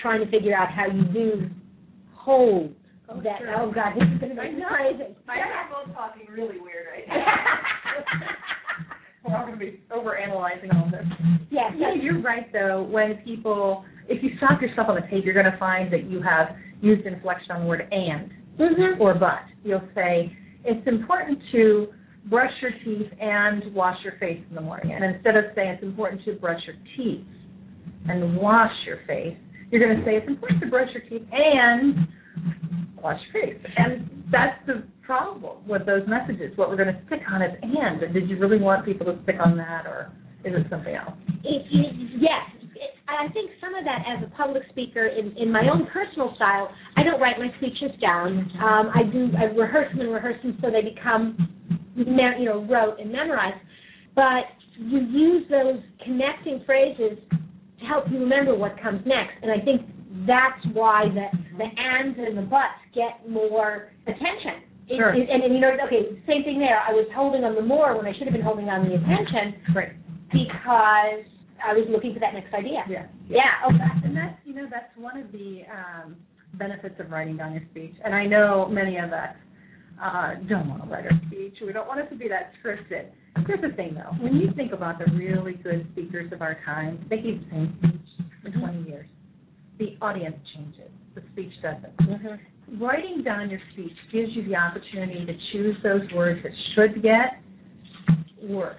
trying 0.00 0.24
to 0.24 0.30
figure 0.30 0.56
out 0.56 0.70
how 0.72 0.86
you 0.86 1.04
do 1.12 1.50
hold 2.14 2.74
oh, 3.10 3.20
that. 3.20 3.40
Sure. 3.40 3.60
Oh 3.60 3.72
God, 3.72 3.92
this 3.94 4.08
is 4.14 4.20
going 4.20 4.34
to 4.34 4.40
be 4.40 4.62
crazy. 4.66 5.14
My 5.26 5.36
yeah. 5.36 5.68
both 5.70 5.94
talking 5.94 6.26
really 6.30 6.58
weird 6.60 6.86
right 6.90 7.06
now. 7.08 8.40
We're 9.24 9.36
all 9.36 9.46
going 9.46 9.58
to 9.58 9.64
be 9.64 9.80
over 9.94 10.16
analyzing 10.16 10.70
all 10.70 10.90
this. 10.90 11.04
Yes, 11.50 11.72
yeah, 11.76 11.94
you're 12.00 12.22
right 12.22 12.50
though. 12.52 12.82
When 12.82 13.16
people 13.24 13.84
if 14.10 14.22
you 14.22 14.30
stop 14.38 14.60
yourself 14.60 14.88
on 14.88 14.96
the 14.96 15.02
page, 15.02 15.24
you're 15.24 15.34
going 15.34 15.50
to 15.50 15.58
find 15.58 15.92
that 15.92 16.10
you 16.10 16.20
have 16.20 16.56
used 16.82 17.06
inflection 17.06 17.52
on 17.52 17.62
the 17.62 17.66
word 17.66 17.88
and 17.90 18.30
mm-hmm. 18.58 19.00
or 19.00 19.14
but. 19.14 19.46
You'll 19.62 19.88
say, 19.94 20.36
it's 20.64 20.86
important 20.86 21.38
to 21.52 21.88
brush 22.26 22.50
your 22.60 22.72
teeth 22.84 23.10
and 23.20 23.72
wash 23.72 23.96
your 24.02 24.14
face 24.18 24.42
in 24.48 24.54
the 24.54 24.60
morning. 24.60 24.92
And 24.92 25.04
instead 25.04 25.36
of 25.36 25.44
saying 25.54 25.68
it's 25.70 25.82
important 25.82 26.24
to 26.24 26.34
brush 26.34 26.60
your 26.66 26.76
teeth 26.96 27.24
and 28.08 28.36
wash 28.36 28.72
your 28.84 28.98
face, 29.06 29.36
you're 29.70 29.80
going 29.80 29.96
to 29.96 30.04
say 30.04 30.16
it's 30.16 30.28
important 30.28 30.60
to 30.60 30.66
brush 30.66 30.88
your 30.92 31.02
teeth 31.08 31.28
and 31.30 32.08
wash 33.00 33.20
your 33.32 33.44
face. 33.44 33.62
And 33.76 34.09
that's 34.30 34.58
the 34.66 34.84
problem 35.02 35.66
with 35.66 35.86
those 35.86 36.02
messages. 36.06 36.56
What 36.56 36.68
we're 36.68 36.76
going 36.76 36.94
to 36.94 37.00
stick 37.06 37.20
on 37.30 37.42
is 37.42 37.52
and. 37.62 38.12
Did 38.12 38.28
you 38.28 38.38
really 38.38 38.60
want 38.60 38.84
people 38.84 39.06
to 39.06 39.18
stick 39.24 39.36
on 39.44 39.56
that 39.56 39.86
or 39.86 40.12
is 40.44 40.54
it 40.54 40.66
something 40.70 40.94
else? 40.94 41.14
It, 41.44 41.66
it, 41.70 42.20
yes, 42.20 42.60
I 43.10 43.28
think 43.32 43.50
some 43.60 43.74
of 43.74 43.84
that 43.84 44.04
as 44.06 44.22
a 44.24 44.30
public 44.36 44.62
speaker 44.70 45.06
in, 45.06 45.36
in 45.36 45.52
my 45.52 45.68
own 45.72 45.86
personal 45.92 46.32
style, 46.36 46.70
I 46.96 47.02
don't 47.02 47.20
write 47.20 47.38
my 47.38 47.48
speeches 47.58 47.90
down. 48.00 48.50
Um, 48.62 48.90
I 48.94 49.02
do 49.02 49.30
I 49.36 49.44
rehearse 49.44 49.90
them 49.92 50.00
and 50.00 50.12
rehearse 50.12 50.40
them 50.42 50.56
so 50.62 50.70
they 50.70 50.82
become, 50.82 51.36
you 51.96 52.44
know, 52.44 52.64
rote 52.70 53.00
and 53.00 53.10
memorized. 53.10 53.60
But 54.14 54.46
you 54.78 55.00
use 55.00 55.44
those 55.50 55.80
connecting 56.04 56.62
phrases 56.64 57.18
to 57.30 57.84
help 57.86 58.04
you 58.10 58.20
remember 58.20 58.54
what 58.54 58.80
comes 58.80 59.02
next. 59.06 59.42
And 59.42 59.50
I 59.50 59.62
think 59.64 59.82
that's 60.26 60.62
why 60.72 61.06
the 61.08 61.26
the 61.56 61.64
ands 61.64 62.18
and 62.18 62.36
the 62.36 62.42
buts 62.42 62.80
get 62.94 63.28
more 63.28 63.90
attention. 64.06 64.66
It, 64.88 64.96
sure. 64.96 65.14
It, 65.14 65.28
and, 65.30 65.42
and 65.44 65.54
you 65.54 65.60
know, 65.60 65.70
okay, 65.86 66.18
same 66.26 66.42
thing 66.42 66.58
there. 66.58 66.80
I 66.80 66.92
was 66.92 67.06
holding 67.14 67.44
on 67.44 67.54
the 67.54 67.62
more 67.62 67.96
when 67.96 68.06
I 68.06 68.12
should 68.16 68.26
have 68.26 68.34
been 68.34 68.42
holding 68.42 68.68
on 68.68 68.88
the 68.88 68.94
attention. 68.96 69.74
Right. 69.74 69.92
Because 70.32 71.26
I 71.62 71.74
was 71.74 71.86
looking 71.90 72.14
for 72.14 72.20
that 72.20 72.34
next 72.34 72.52
idea. 72.54 72.82
Yeah. 72.88 73.06
Yeah. 73.28 73.66
Oh, 73.66 73.70
and 74.04 74.16
that's 74.16 74.36
you 74.44 74.54
know 74.54 74.66
that's 74.70 74.90
one 74.96 75.16
of 75.16 75.30
the 75.32 75.62
um, 75.70 76.16
benefits 76.54 76.98
of 76.98 77.10
writing 77.10 77.36
down 77.36 77.52
your 77.52 77.62
speech. 77.70 77.94
And 78.04 78.14
I 78.14 78.26
know 78.26 78.68
many 78.68 78.98
of 78.98 79.12
us 79.12 79.36
uh, 80.02 80.34
don't 80.48 80.68
want 80.68 80.82
to 80.82 80.88
write 80.88 81.04
our 81.04 81.20
speech. 81.26 81.54
We 81.64 81.72
don't 81.72 81.86
want 81.86 82.00
it 82.00 82.08
to 82.10 82.16
be 82.16 82.28
that 82.28 82.52
scripted. 82.58 83.10
Here's 83.46 83.60
the 83.60 83.74
thing, 83.76 83.94
though. 83.94 84.16
When 84.22 84.36
you 84.36 84.52
think 84.56 84.72
about 84.72 84.98
the 84.98 85.10
really 85.12 85.54
good 85.54 85.86
speakers 85.92 86.32
of 86.32 86.42
our 86.42 86.58
time, 86.64 87.06
they 87.08 87.16
keep 87.16 87.44
the 87.44 87.50
same 87.50 87.78
speech 87.78 88.26
for 88.42 88.50
20 88.50 88.88
years. 88.88 89.06
The 89.80 89.96
audience 90.02 90.36
changes. 90.54 90.92
The 91.14 91.22
speech 91.32 91.52
doesn't. 91.62 91.96
Mm-hmm. 91.96 92.82
Writing 92.82 93.22
down 93.24 93.48
your 93.48 93.60
speech 93.72 93.96
gives 94.12 94.28
you 94.34 94.46
the 94.46 94.54
opportunity 94.54 95.24
to 95.24 95.32
choose 95.50 95.74
those 95.82 96.02
words 96.14 96.38
that 96.42 96.52
should 96.74 97.02
get 97.02 97.40
work 98.42 98.76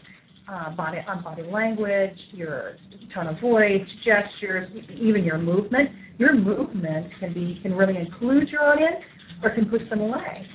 uh, 0.48 0.76
body 0.76 1.00
on 1.08 1.24
body 1.24 1.44
language, 1.44 2.18
your 2.34 2.76
tone 3.16 3.28
of 3.28 3.40
voice, 3.40 3.82
gestures, 4.06 4.70
even 4.96 5.24
your 5.24 5.40
movement. 5.40 5.90
Your 6.20 6.36
movement 6.36 7.08
can 7.20 7.34
be 7.34 7.60
can 7.64 7.74
really 7.74 7.98
include 7.98 8.50
your 8.50 8.64
audience 8.64 9.04
or 9.44 9.50
can 9.50 9.66
push 9.66 9.82
them 9.90 10.02
away. 10.02 10.46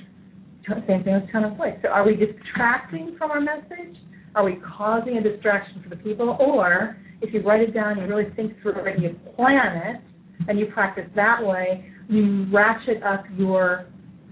Same 0.87 1.03
thing 1.03 1.13
with 1.13 1.31
tone 1.31 1.43
of 1.43 1.57
voice. 1.57 1.75
So 1.81 1.89
are 1.89 2.05
we 2.05 2.15
distracting 2.15 3.15
from 3.17 3.31
our 3.31 3.41
message? 3.41 3.97
Are 4.33 4.45
we 4.45 4.61
causing 4.77 5.17
a 5.17 5.23
distraction 5.23 5.83
for 5.83 5.89
the 5.89 6.01
people? 6.01 6.37
Or 6.39 6.97
if 7.21 7.33
you 7.33 7.41
write 7.41 7.61
it 7.61 7.73
down, 7.73 7.97
you 7.99 8.05
really 8.05 8.31
think 8.35 8.53
through 8.61 8.85
it, 8.85 8.95
and 8.95 9.03
you 9.03 9.15
plan 9.35 9.77
it, 9.77 10.01
and 10.47 10.59
you 10.59 10.67
practice 10.67 11.05
that 11.15 11.43
way, 11.43 11.85
you 12.09 12.47
ratchet 12.51 13.03
up 13.03 13.23
your 13.37 13.85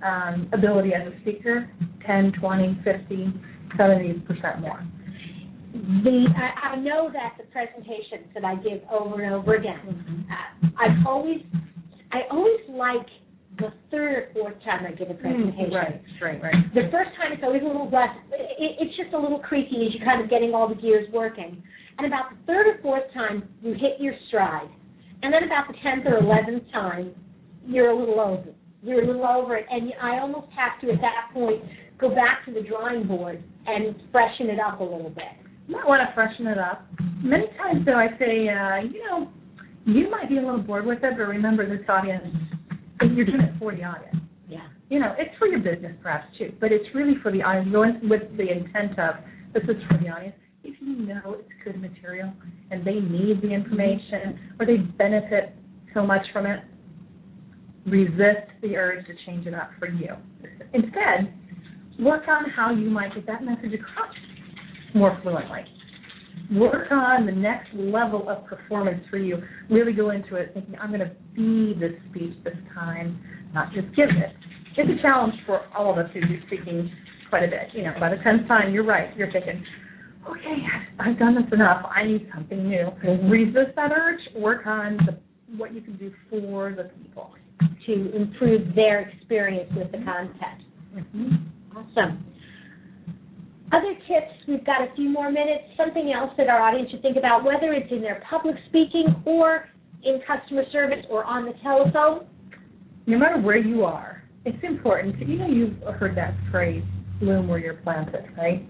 um, 0.04 0.50
ability 0.54 0.92
as 0.94 1.12
a 1.12 1.20
speaker 1.22 1.70
10, 2.06 2.34
20, 2.40 2.82
50, 2.84 3.34
70% 3.78 4.62
more 4.62 4.86
the 5.76 6.26
I, 6.36 6.70
I 6.70 6.76
know 6.78 7.10
that 7.12 7.36
the 7.38 7.44
presentations 7.52 8.32
that 8.34 8.46
I 8.46 8.56
give 8.56 8.82
over 8.90 9.22
and 9.22 9.34
over 9.34 9.56
again, 9.56 10.26
uh, 10.32 10.68
I've 10.80 11.06
always 11.06 11.42
I 12.12 12.22
always 12.32 12.60
like 12.70 13.08
the 13.58 13.74
third 13.92 14.12
or 14.12 14.30
fourth 14.34 14.64
time 14.64 14.86
I 14.86 14.92
give 14.92 15.10
a 15.10 15.14
presentation. 15.14 15.74
Right, 15.74 16.02
right, 16.22 16.42
right. 16.42 16.74
The 16.74 16.88
first 16.92 17.12
time 17.18 17.32
it's 17.32 17.44
always 17.44 17.62
a 17.62 17.66
little 17.66 17.90
less. 17.90 18.16
It, 18.32 18.78
it's 18.80 18.96
just 18.98 19.14
a 19.14 19.20
little 19.20 19.40
creaky 19.40 19.88
as 19.88 19.96
you're 19.96 20.06
kind 20.06 20.22
of 20.22 20.30
getting 20.30 20.54
all 20.54 20.68
the 20.68 20.76
gears 20.76 21.08
working. 21.14 21.62
And 21.98 22.08
about 22.08 22.32
the 22.32 22.38
third 22.46 22.68
or 22.68 22.82
fourth 22.82 23.14
time, 23.14 23.48
you 23.62 23.74
hit 23.74 24.00
your 24.00 24.14
stride. 24.28 24.70
And 25.24 25.34
then 25.34 25.44
about 25.44 25.68
the 25.68 25.74
tenth 25.84 26.06
or 26.06 26.18
eleventh 26.18 26.64
time, 26.72 27.16
you're 27.66 27.90
a 27.90 27.98
little 27.98 28.20
over. 28.20 28.54
You're 28.84 29.04
a 29.04 29.08
little 29.08 29.26
over 29.26 29.58
it, 29.58 29.66
and 29.70 29.92
I 30.02 30.20
almost 30.20 30.48
have 30.56 30.80
to 30.82 30.94
at 30.94 31.02
that 31.02 31.34
point 31.34 31.64
go 32.00 32.10
back 32.10 32.46
to 32.46 32.54
the 32.54 32.62
drawing 32.62 33.08
board 33.08 33.44
and 33.66 33.96
freshen 34.12 34.50
it 34.50 34.60
up 34.60 34.80
a 34.80 34.84
little 34.84 35.10
bit. 35.10 35.34
You 35.68 35.76
might 35.76 35.88
want 35.88 36.08
to 36.08 36.14
freshen 36.14 36.46
it 36.46 36.60
up. 36.60 36.86
Many 37.24 37.48
times, 37.58 37.86
though, 37.86 37.98
I 37.98 38.10
say, 38.20 38.48
uh, 38.48 38.86
you 38.86 39.04
know, 39.04 39.32
you 39.86 40.10
might 40.12 40.30
be 40.30 40.38
a 40.38 40.42
little 40.42 40.62
bored 40.62 40.86
with 40.86 41.00
it, 41.04 41.14
but 41.18 41.24
remember 41.24 41.68
this 41.68 41.88
audience, 41.90 42.36
you're 43.02 43.26
doing 43.26 43.42
it 43.42 43.58
for 43.58 43.74
the 43.76 43.84
audience. 43.84 44.18
Yeah. 44.48 44.68
You 44.90 45.00
know, 45.00 45.16
it's 45.18 45.36
for 45.40 45.48
your 45.48 45.60
business 45.60 45.94
perhaps 46.04 46.28
too, 46.38 46.54
but 46.60 46.72
it's 46.72 46.86
really 46.94 47.16
for 47.24 47.32
the 47.32 47.42
audience, 47.42 47.98
with 48.04 48.38
the 48.38 48.52
intent 48.52 49.00
of 49.00 49.16
this 49.54 49.64
is 49.64 49.82
for 49.90 49.98
the 49.98 50.10
audience. 50.10 50.36
If 50.66 50.76
you 50.82 50.96
know 51.06 51.38
it's 51.38 51.50
good 51.64 51.80
material 51.80 52.34
and 52.72 52.86
they 52.86 52.96
need 52.96 53.42
the 53.42 53.54
information 53.54 54.56
or 54.60 54.66
they 54.66 54.78
benefit 54.78 55.56
so 55.94 56.06
much 56.06 56.26
from 56.34 56.48
it, 56.48 56.60
resist 57.86 58.50
the 58.64 58.76
urge 58.76 59.06
to 59.06 59.14
change 59.28 59.46
it 59.46 59.54
up 59.54 59.70
for 59.78 59.88
you. 59.88 60.10
Instead, 60.74 61.32
work 62.00 62.24
on 62.28 62.50
how 62.56 62.74
you 62.74 62.90
might 62.90 63.14
get 63.14 63.28
that 63.28 63.44
message 63.44 63.74
across 63.74 64.14
more 64.96 65.20
fluently. 65.22 65.62
Work 66.54 66.92
on 66.92 67.28
the 67.28 67.32
next 67.32 67.70
level 67.76 68.28
of 68.28 68.46
performance 68.46 69.04
for 69.10 69.18
you. 69.18 69.38
Really 69.70 69.94
go 69.94 70.10
into 70.10 70.36
it 70.36 70.52
thinking, 70.54 70.76
I'm 70.82 70.90
going 70.90 71.02
to 71.02 71.12
be 71.36 71.80
this 71.80 71.94
speech 72.10 72.36
this 72.44 72.58
time, 72.74 73.20
not 73.54 73.72
just 73.72 73.88
give 73.96 74.10
it. 74.10 74.34
It's 74.78 75.00
a 75.00 75.02
challenge 75.02 75.34
for 75.46 75.62
all 75.78 75.92
of 75.92 75.98
us 75.98 76.10
who 76.14 76.22
do 76.22 76.40
speaking 76.48 76.92
quite 77.30 77.44
a 77.44 77.48
bit. 77.48 77.70
You 77.74 77.84
know, 77.84 77.94
by 78.00 78.10
the 78.10 78.18
tenth 78.24 78.48
time, 78.48 78.74
you're 78.74 78.86
right. 78.86 79.16
You're 79.16 79.32
thinking, 79.32 79.64
okay, 80.30 80.58
I've 81.00 81.18
done 81.20 81.36
this 81.36 81.52
enough. 81.54 81.86
I 81.94 82.04
need 82.06 82.30
something 82.34 82.68
new. 82.70 82.92
Mhm. 83.04 83.30
Resist 83.32 83.76
that 83.76 83.92
urge. 83.92 84.20
Work 84.36 84.66
on 84.68 84.98
the, 85.06 85.18
what 85.58 85.74
you 85.74 85.82
can 85.82 85.96
do 85.98 86.12
for 86.30 86.72
the 86.74 86.86
people. 87.02 87.32
To 87.86 88.16
improve 88.16 88.76
their 88.76 89.02
experience 89.02 89.72
with 89.76 89.92
the 89.92 90.00
content. 90.00 90.62
Awesome. 91.76 92.26
Other 93.72 93.94
tips, 94.08 94.32
we've 94.48 94.66
got 94.66 94.82
a 94.82 94.94
few 94.96 95.10
more 95.10 95.32
minutes, 95.32 95.64
something 95.78 96.12
else 96.12 96.32
that 96.38 96.48
our 96.50 96.60
audience 96.62 96.90
should 96.92 97.02
think 97.02 97.18
about, 97.18 97.44
whether 97.44 97.74
it's 97.74 97.92
in 97.92 98.02
their 98.02 98.22
public 98.30 98.56
speaking 98.70 99.16
or 99.26 99.66
in 100.04 100.22
customer 100.26 100.64
service 100.72 101.06
or 101.10 101.24
on 101.26 101.46
the 101.46 101.54
telephone. 101.64 102.26
no 103.08 103.18
matter 103.20 103.40
where 103.40 103.58
you 103.58 103.84
are, 103.84 104.24
it's 104.46 104.64
important. 104.64 105.20
You 105.28 105.38
know, 105.38 105.48
you've 105.48 105.80
heard 106.00 106.16
that 106.18 106.34
phrase, 106.52 106.84
bloom 107.20 107.48
where 107.48 107.60
you're 107.60 107.76
planted, 107.76 108.26
right? 108.38 108.66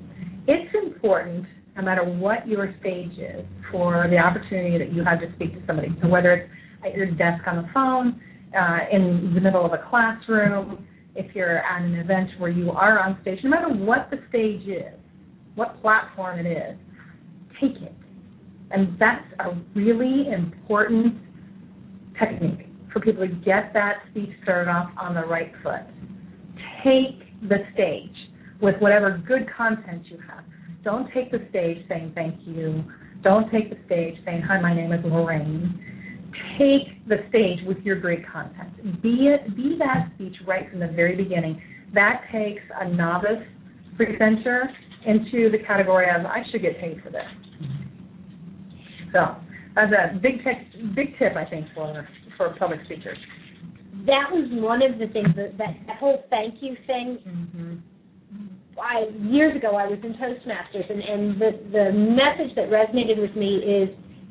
It's 0.47 0.73
important, 0.75 1.45
no 1.75 1.83
matter 1.83 2.03
what 2.03 2.47
your 2.47 2.73
stage 2.79 3.17
is, 3.17 3.45
for 3.71 4.07
the 4.09 4.17
opportunity 4.17 4.77
that 4.77 4.93
you 4.93 5.03
have 5.03 5.19
to 5.21 5.33
speak 5.35 5.53
to 5.53 5.65
somebody. 5.65 5.89
So 6.01 6.07
whether 6.07 6.33
it's 6.33 6.51
at 6.85 6.95
your 6.95 7.07
desk 7.07 7.43
on 7.47 7.57
the 7.57 7.69
phone, 7.73 8.21
uh, 8.57 8.79
in 8.91 9.33
the 9.33 9.41
middle 9.41 9.65
of 9.65 9.73
a 9.73 9.83
classroom, 9.89 10.87
if 11.15 11.33
you're 11.35 11.59
at 11.59 11.81
an 11.81 11.95
event 11.95 12.29
where 12.37 12.51
you 12.51 12.71
are 12.71 12.99
on 12.99 13.17
stage, 13.21 13.39
no 13.43 13.49
matter 13.49 13.69
what 13.69 14.09
the 14.11 14.17
stage 14.29 14.67
is, 14.67 14.99
what 15.55 15.81
platform 15.81 16.39
it 16.39 16.45
is, 16.45 16.77
take 17.59 17.81
it. 17.81 17.93
And 18.71 18.97
that's 18.99 19.25
a 19.39 19.57
really 19.73 20.29
important 20.31 21.15
technique 22.19 22.67
for 22.91 22.99
people 22.99 23.27
to 23.27 23.33
get 23.33 23.73
that 23.73 24.03
speech 24.11 24.29
started 24.43 24.69
off 24.69 24.89
on 24.97 25.15
the 25.15 25.25
right 25.25 25.51
foot. 25.63 25.81
Take 26.83 27.19
the 27.49 27.57
stage 27.73 28.15
with 28.61 28.75
whatever 28.79 29.21
good 29.27 29.47
content 29.55 30.03
you 30.05 30.17
have. 30.29 30.43
Don't 30.83 31.11
take 31.13 31.31
the 31.31 31.45
stage 31.49 31.85
saying 31.89 32.11
thank 32.15 32.35
you. 32.45 32.83
Don't 33.23 33.51
take 33.51 33.69
the 33.69 33.77
stage 33.85 34.15
saying, 34.23 34.41
hi, 34.41 34.61
my 34.61 34.73
name 34.73 34.91
is 34.91 35.03
Lorraine. 35.03 35.79
Take 36.59 37.07
the 37.07 37.17
stage 37.29 37.59
with 37.65 37.77
your 37.79 37.99
great 37.99 38.27
content. 38.27 39.01
Be 39.01 39.27
it, 39.27 39.55
be 39.55 39.77
that 39.79 40.11
speech 40.15 40.35
right 40.47 40.69
from 40.69 40.79
the 40.79 40.87
very 40.87 41.15
beginning. 41.15 41.61
That 41.93 42.21
takes 42.31 42.61
a 42.79 42.87
novice 42.87 43.43
presenter 43.95 44.69
into 45.05 45.49
the 45.49 45.57
category 45.65 46.07
of 46.09 46.25
I 46.25 46.43
should 46.51 46.61
get 46.61 46.79
paid 46.79 47.01
for 47.03 47.09
this. 47.09 47.25
So 49.13 49.35
that's 49.75 49.91
a 49.91 50.17
big 50.19 50.43
tip, 50.43 50.95
big 50.95 51.17
tip 51.17 51.35
I 51.35 51.45
think 51.49 51.67
for 51.73 52.07
for 52.37 52.53
public 52.59 52.81
speakers. 52.85 53.17
That 54.05 54.29
was 54.31 54.47
one 54.51 54.81
of 54.81 54.99
the 54.99 55.07
things 55.07 55.29
that 55.35 55.57
that, 55.57 55.75
that 55.87 55.97
whole 55.97 56.23
thank 56.29 56.55
you 56.61 56.75
thing. 56.85 57.19
Mm-hmm. 57.25 57.75
I, 58.81 59.05
years 59.21 59.55
ago, 59.55 59.75
I 59.75 59.87
was 59.87 59.99
in 60.03 60.13
Toastmasters, 60.13 60.89
and, 60.91 61.01
and 61.01 61.41
the 61.41 61.51
the 61.71 61.91
message 61.93 62.55
that 62.55 62.69
resonated 62.69 63.19
with 63.21 63.35
me 63.35 63.55
is 63.57 63.89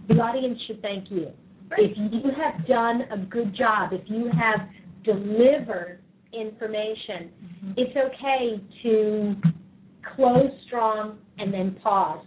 the 0.08 0.14
audience 0.20 0.58
should 0.66 0.82
thank 0.82 1.10
you. 1.10 1.28
If 1.76 1.96
you 1.96 2.30
have 2.36 2.66
done 2.66 3.02
a 3.10 3.18
good 3.18 3.56
job, 3.56 3.92
if 3.92 4.02
you 4.06 4.30
have 4.36 4.68
delivered 5.04 6.00
information, 6.32 7.30
Mm-hmm. 7.64 7.72
it's 7.76 7.96
okay 7.96 8.60
to 8.82 9.34
close 10.14 10.50
strong 10.66 11.18
and 11.38 11.52
then 11.52 11.76
pause. 11.82 12.24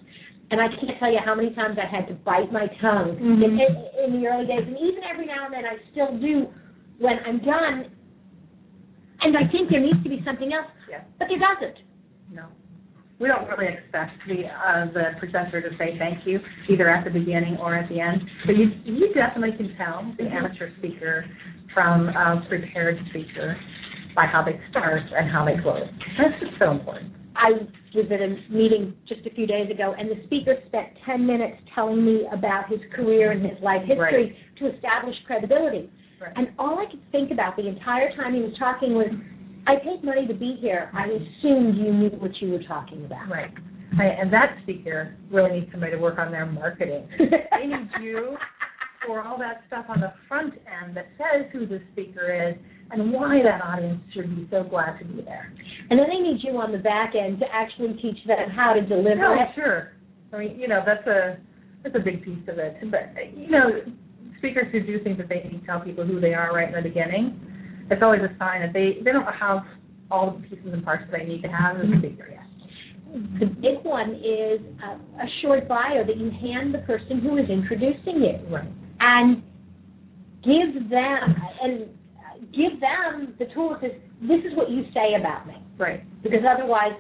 And 0.49 0.60
I 0.62 0.67
can't 0.69 0.97
tell 0.99 1.12
you 1.12 1.19
how 1.23 1.36
many 1.36 1.53
times 1.53 1.77
I 1.77 1.86
had 1.86 2.08
to 2.08 2.13
bite 2.15 2.51
my 2.51 2.67
tongue 2.82 3.17
Mhm. 3.19 3.43
in, 3.43 3.51
in, 3.60 3.71
in 4.15 4.21
the 4.21 4.27
early 4.27 4.47
days, 4.47 4.63
and 4.65 4.77
even 4.77 5.03
every 5.03 5.25
now 5.27 5.45
and 5.45 5.53
then 5.53 5.65
I 5.65 5.77
still 5.91 6.17
do 6.17 6.47
when 6.99 7.19
I'm 7.25 7.39
done. 7.39 7.91
And 9.21 9.38
I 9.38 9.47
think 9.51 9.69
there 9.69 9.80
needs 9.82 10.01
to 10.03 10.10
be 10.10 10.21
something 10.25 10.51
else, 10.53 10.71
Yeah. 10.89 11.01
but 11.19 11.27
there 11.30 11.39
doesn't. 11.39 11.77
No. 12.31 12.47
We 13.19 13.27
don't 13.27 13.47
really 13.49 13.73
expect 13.73 14.11
the 14.27 14.45
uh, 14.45 14.93
the 14.93 15.17
presenter 15.19 15.59
to 15.61 15.75
say 15.77 15.97
thank 15.97 16.27
you 16.27 16.39
either 16.69 16.87
at 16.87 17.03
the 17.03 17.09
beginning 17.09 17.57
or 17.57 17.73
at 17.73 17.89
the 17.89 17.99
end, 17.99 18.21
but 18.45 18.55
you 18.55 18.69
you 18.85 19.11
definitely 19.13 19.57
can 19.57 19.75
tell 19.75 20.13
the 20.19 20.25
amateur 20.25 20.69
speaker 20.77 21.25
from 21.73 22.09
a 22.09 22.45
prepared 22.47 22.97
speaker 23.09 23.57
by 24.15 24.25
how 24.25 24.43
they 24.43 24.59
start 24.69 25.01
and 25.15 25.31
how 25.31 25.45
they 25.45 25.59
close. 25.61 25.87
That's 26.17 26.39
just 26.39 26.59
so 26.59 26.71
important. 26.71 27.13
I 27.35 27.51
was 27.93 28.05
at 28.11 28.21
a 28.21 28.35
meeting 28.51 28.95
just 29.07 29.25
a 29.25 29.29
few 29.29 29.45
days 29.45 29.69
ago, 29.69 29.93
and 29.97 30.09
the 30.09 30.23
speaker 30.25 30.55
spent 30.67 30.89
10 31.05 31.25
minutes 31.25 31.57
telling 31.73 32.03
me 32.03 32.25
about 32.31 32.69
his 32.69 32.79
career 32.95 33.31
and 33.31 33.45
his 33.45 33.61
life 33.61 33.83
history 33.85 34.35
to 34.59 34.73
establish 34.75 35.15
credibility. 35.25 35.89
Right. 36.19 36.33
And 36.35 36.47
all 36.57 36.79
I 36.79 36.89
could 36.89 37.01
think 37.11 37.31
about 37.31 37.55
the 37.55 37.67
entire 37.67 38.15
time 38.15 38.33
he 38.33 38.41
was 38.41 38.53
talking 38.57 38.95
was, 38.95 39.13
I 39.67 39.75
paid 39.84 40.03
money 40.03 40.25
to 40.27 40.34
be 40.34 40.58
here. 40.62 40.89
I 40.93 41.06
assumed 41.08 41.75
you 41.77 41.93
knew 41.93 42.10
what 42.19 42.32
you 42.41 42.51
were 42.51 42.63
talking 42.63 43.03
about. 43.06 43.30
Right. 43.30 43.51
And 43.99 44.32
that 44.32 44.58
speaker 44.63 45.15
really 45.32 45.60
needs 45.60 45.71
somebody 45.71 45.91
to 45.93 45.97
work 45.97 46.19
on 46.19 46.32
their 46.32 46.45
marketing. 46.45 47.08
they 47.19 47.67
need 47.67 47.89
you 48.01 48.38
for 49.06 49.21
all 49.21 49.38
that 49.39 49.62
stuff 49.67 49.86
on 49.89 49.99
the 50.01 50.13
front 50.27 50.53
end 50.84 50.95
that 50.95 51.08
says 51.17 51.47
who 51.53 51.65
the 51.65 51.82
speaker 51.93 52.49
is 52.49 52.56
and 52.91 53.12
why 53.12 53.39
that 53.43 53.62
audience 53.62 54.01
should 54.13 54.34
be 54.36 54.47
so 54.51 54.63
glad 54.63 54.97
to 54.99 55.06
be 55.06 55.21
there. 55.21 55.51
And 55.89 55.99
then 55.99 56.08
they 56.10 56.19
need 56.21 56.39
you 56.43 56.58
on 56.58 56.71
the 56.71 56.77
back 56.77 57.13
end 57.15 57.39
to 57.39 57.45
actually 57.51 57.93
teach 58.01 58.17
them 58.25 58.49
how 58.49 58.73
to 58.73 58.82
deliver 58.82 59.15
No, 59.15 59.34
it. 59.34 59.49
sure. 59.56 59.93
I 60.34 60.38
mean, 60.39 60.60
you 60.60 60.67
know, 60.67 60.82
that's 60.86 61.06
a 61.08 61.38
that's 61.84 61.95
a 61.95 61.99
big 61.99 62.23
piece 62.23 62.43
of 62.49 62.58
it. 62.58 62.75
But 62.91 63.13
you 63.38 63.49
know, 63.49 63.69
speakers 64.39 64.67
who 64.71 64.82
do 64.84 65.01
think 65.03 65.17
that 65.19 65.30
they 65.30 65.47
need 65.49 65.62
to 65.62 65.65
tell 65.65 65.80
people 65.80 66.06
who 66.06 66.19
they 66.19 66.34
are 66.34 66.53
right 66.53 66.67
in 66.67 66.75
the 66.75 66.88
beginning, 66.88 67.39
it's 67.89 68.02
always 68.04 68.21
a 68.21 68.36
sign 68.39 68.62
that 68.62 68.73
they 68.73 68.97
they 69.04 69.12
don't 69.12 69.26
have 69.26 69.60
all 70.10 70.32
the 70.32 70.47
pieces 70.47 70.71
and 70.73 70.84
parts 70.84 71.04
that 71.10 71.19
they 71.19 71.26
need 71.26 71.41
to 71.41 71.50
have 71.50 71.78
as 71.78 71.84
a 71.84 71.97
speaker 72.00 72.30
yet. 72.32 72.43
The 73.39 73.45
big 73.47 73.84
one 73.84 74.12
is 74.15 74.60
a, 74.84 74.95
a 75.23 75.28
short 75.41 75.67
bio 75.67 76.04
that 76.06 76.17
you 76.17 76.30
hand 76.32 76.73
the 76.73 76.80
person 76.80 77.19
who 77.19 77.38
is 77.38 77.50
introducing 77.50 78.21
you. 78.23 78.38
Right. 78.50 78.67
and 79.00 79.43
give 80.43 80.89
them 80.89 81.36
and 81.62 81.88
give 82.54 82.80
them 82.80 83.34
the 83.39 83.45
tools 83.54 83.78
to 83.82 83.89
this 84.21 84.39
is 84.45 84.56
what 84.56 84.69
you 84.69 84.84
say 84.93 85.15
about 85.19 85.47
me 85.47 85.56
Right. 85.78 86.04
because 86.23 86.41
otherwise 86.47 86.93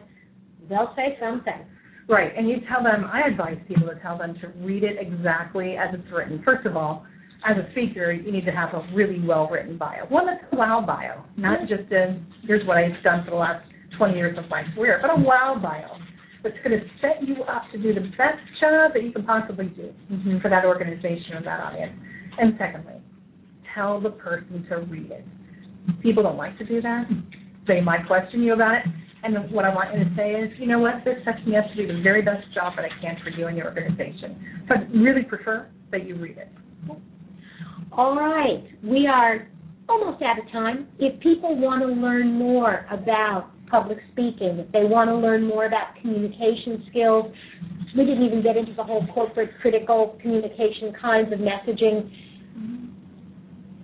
they'll 0.69 0.93
say 0.95 1.17
something 1.19 1.65
Right. 2.09 2.31
And 2.37 2.47
you 2.47 2.57
tell 2.71 2.81
them. 2.81 3.03
I 3.11 3.27
advise 3.27 3.57
people 3.67 3.85
to 3.87 3.95
tell 3.99 4.17
them 4.17 4.33
to 4.39 4.47
read 4.65 4.83
it 4.83 4.95
exactly 4.97 5.75
as 5.75 5.93
it's 5.93 6.09
written. 6.09 6.41
First 6.45 6.65
of 6.65 6.77
all, 6.77 7.05
as 7.45 7.57
a 7.57 7.69
speaker, 7.71 8.11
you 8.11 8.31
need 8.31 8.45
to 8.45 8.51
have 8.51 8.73
a 8.73 8.87
really 8.93 9.19
well 9.25 9.47
written 9.49 9.77
bio. 9.77 10.05
One 10.09 10.25
that's 10.25 10.43
a 10.51 10.55
wow 10.55 10.83
bio, 10.85 11.23
not 11.37 11.61
just 11.67 11.91
a 11.91 12.19
here's 12.43 12.65
what 12.65 12.77
I've 12.77 13.01
done 13.03 13.23
for 13.23 13.31
the 13.31 13.37
last 13.37 13.65
20 13.97 14.15
years 14.15 14.37
of 14.37 14.49
my 14.49 14.63
career, 14.75 14.99
but 15.01 15.11
a 15.11 15.21
wow 15.21 15.59
bio 15.61 15.97
that's 16.43 16.55
going 16.63 16.79
to 16.79 16.85
set 17.01 17.27
you 17.27 17.43
up 17.43 17.63
to 17.71 17.77
do 17.77 17.93
the 17.93 18.07
best 18.17 18.41
job 18.59 18.93
that 18.93 19.03
you 19.03 19.11
can 19.11 19.25
possibly 19.25 19.67
do 19.67 19.93
mm-hmm. 20.11 20.39
for 20.39 20.49
that 20.49 20.65
organization 20.65 21.33
or 21.35 21.43
that 21.43 21.59
audience. 21.59 21.93
And 22.39 22.53
secondly, 22.59 23.01
tell 23.73 23.99
the 23.99 24.11
person 24.11 24.65
to 24.69 24.77
read 24.77 25.11
it. 25.11 25.25
People 26.01 26.23
don't 26.23 26.37
like 26.37 26.57
to 26.57 26.65
do 26.65 26.81
that. 26.81 27.05
They 27.67 27.81
might 27.81 28.07
question 28.07 28.43
you 28.43 28.53
about 28.53 28.75
it. 28.75 28.83
And 29.23 29.51
what 29.51 29.65
I 29.65 29.73
want 29.73 29.97
you 29.97 30.03
to 30.03 30.15
say 30.15 30.31
is, 30.31 30.51
you 30.59 30.67
know 30.67 30.79
what, 30.79 31.03
this 31.03 31.17
sets 31.25 31.45
me 31.45 31.57
up 31.57 31.65
to 31.69 31.75
do 31.75 31.87
the 31.87 32.01
very 32.01 32.21
best 32.21 32.45
job 32.53 32.73
that 32.75 32.85
I 32.85 33.01
can 33.01 33.17
for 33.23 33.29
you 33.29 33.47
and 33.47 33.57
your 33.57 33.67
organization. 33.67 34.65
So 34.67 34.75
I'd 34.75 34.93
really 34.93 35.23
prefer 35.23 35.67
that 35.91 36.05
you 36.05 36.15
read 36.15 36.37
it. 36.37 36.49
All 37.97 38.15
right, 38.15 38.63
we 38.83 39.07
are 39.07 39.47
almost 39.89 40.21
out 40.21 40.37
of 40.37 40.47
time. 40.51 40.87
If 40.99 41.19
people 41.19 41.57
want 41.57 41.81
to 41.81 41.87
learn 41.87 42.31
more 42.31 42.85
about 42.91 43.49
public 43.71 43.97
speaking, 44.11 44.59
if 44.59 44.71
they 44.71 44.83
want 44.83 45.09
to 45.09 45.15
learn 45.15 45.47
more 45.47 45.65
about 45.65 45.95
communication 45.99 46.85
skills, 46.91 47.33
we 47.97 48.05
didn't 48.05 48.23
even 48.23 48.43
get 48.43 48.55
into 48.55 48.75
the 48.75 48.83
whole 48.83 49.03
corporate 49.15 49.49
critical 49.63 50.15
communication 50.21 50.93
kinds 51.01 51.33
of 51.33 51.39
messaging. 51.39 52.11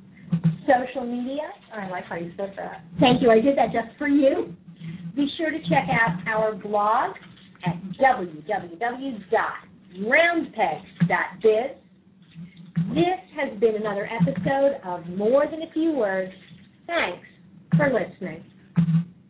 social 0.68 1.06
media, 1.06 1.44
I 1.74 1.88
like 1.88 2.04
how 2.04 2.18
you 2.18 2.34
said 2.36 2.54
that. 2.58 2.84
thank 3.00 3.22
you, 3.22 3.32
I 3.32 3.39
did 3.39 3.58
that 3.58 3.72
just 3.72 3.98
for 3.98 4.10
you. 4.10 4.54
Be 5.15 5.26
sure 5.38 5.50
to 5.50 5.60
check 5.70 5.88
out 5.89 6.20
our 6.28 6.56
blog 6.56 7.15
at 7.65 7.76
www.roundpeg.biz. 7.98 9.32
This 12.89 13.20
has 13.39 13.58
been 13.62 13.76
another 13.78 14.10
episode 14.12 14.82
of 14.84 15.08
More 15.08 15.46
Than 15.50 15.62
a 15.62 15.72
Few 15.74 15.94
Words. 15.94 16.34
Thanks 16.86 17.29
for 17.77 17.89
listening. 17.91 18.43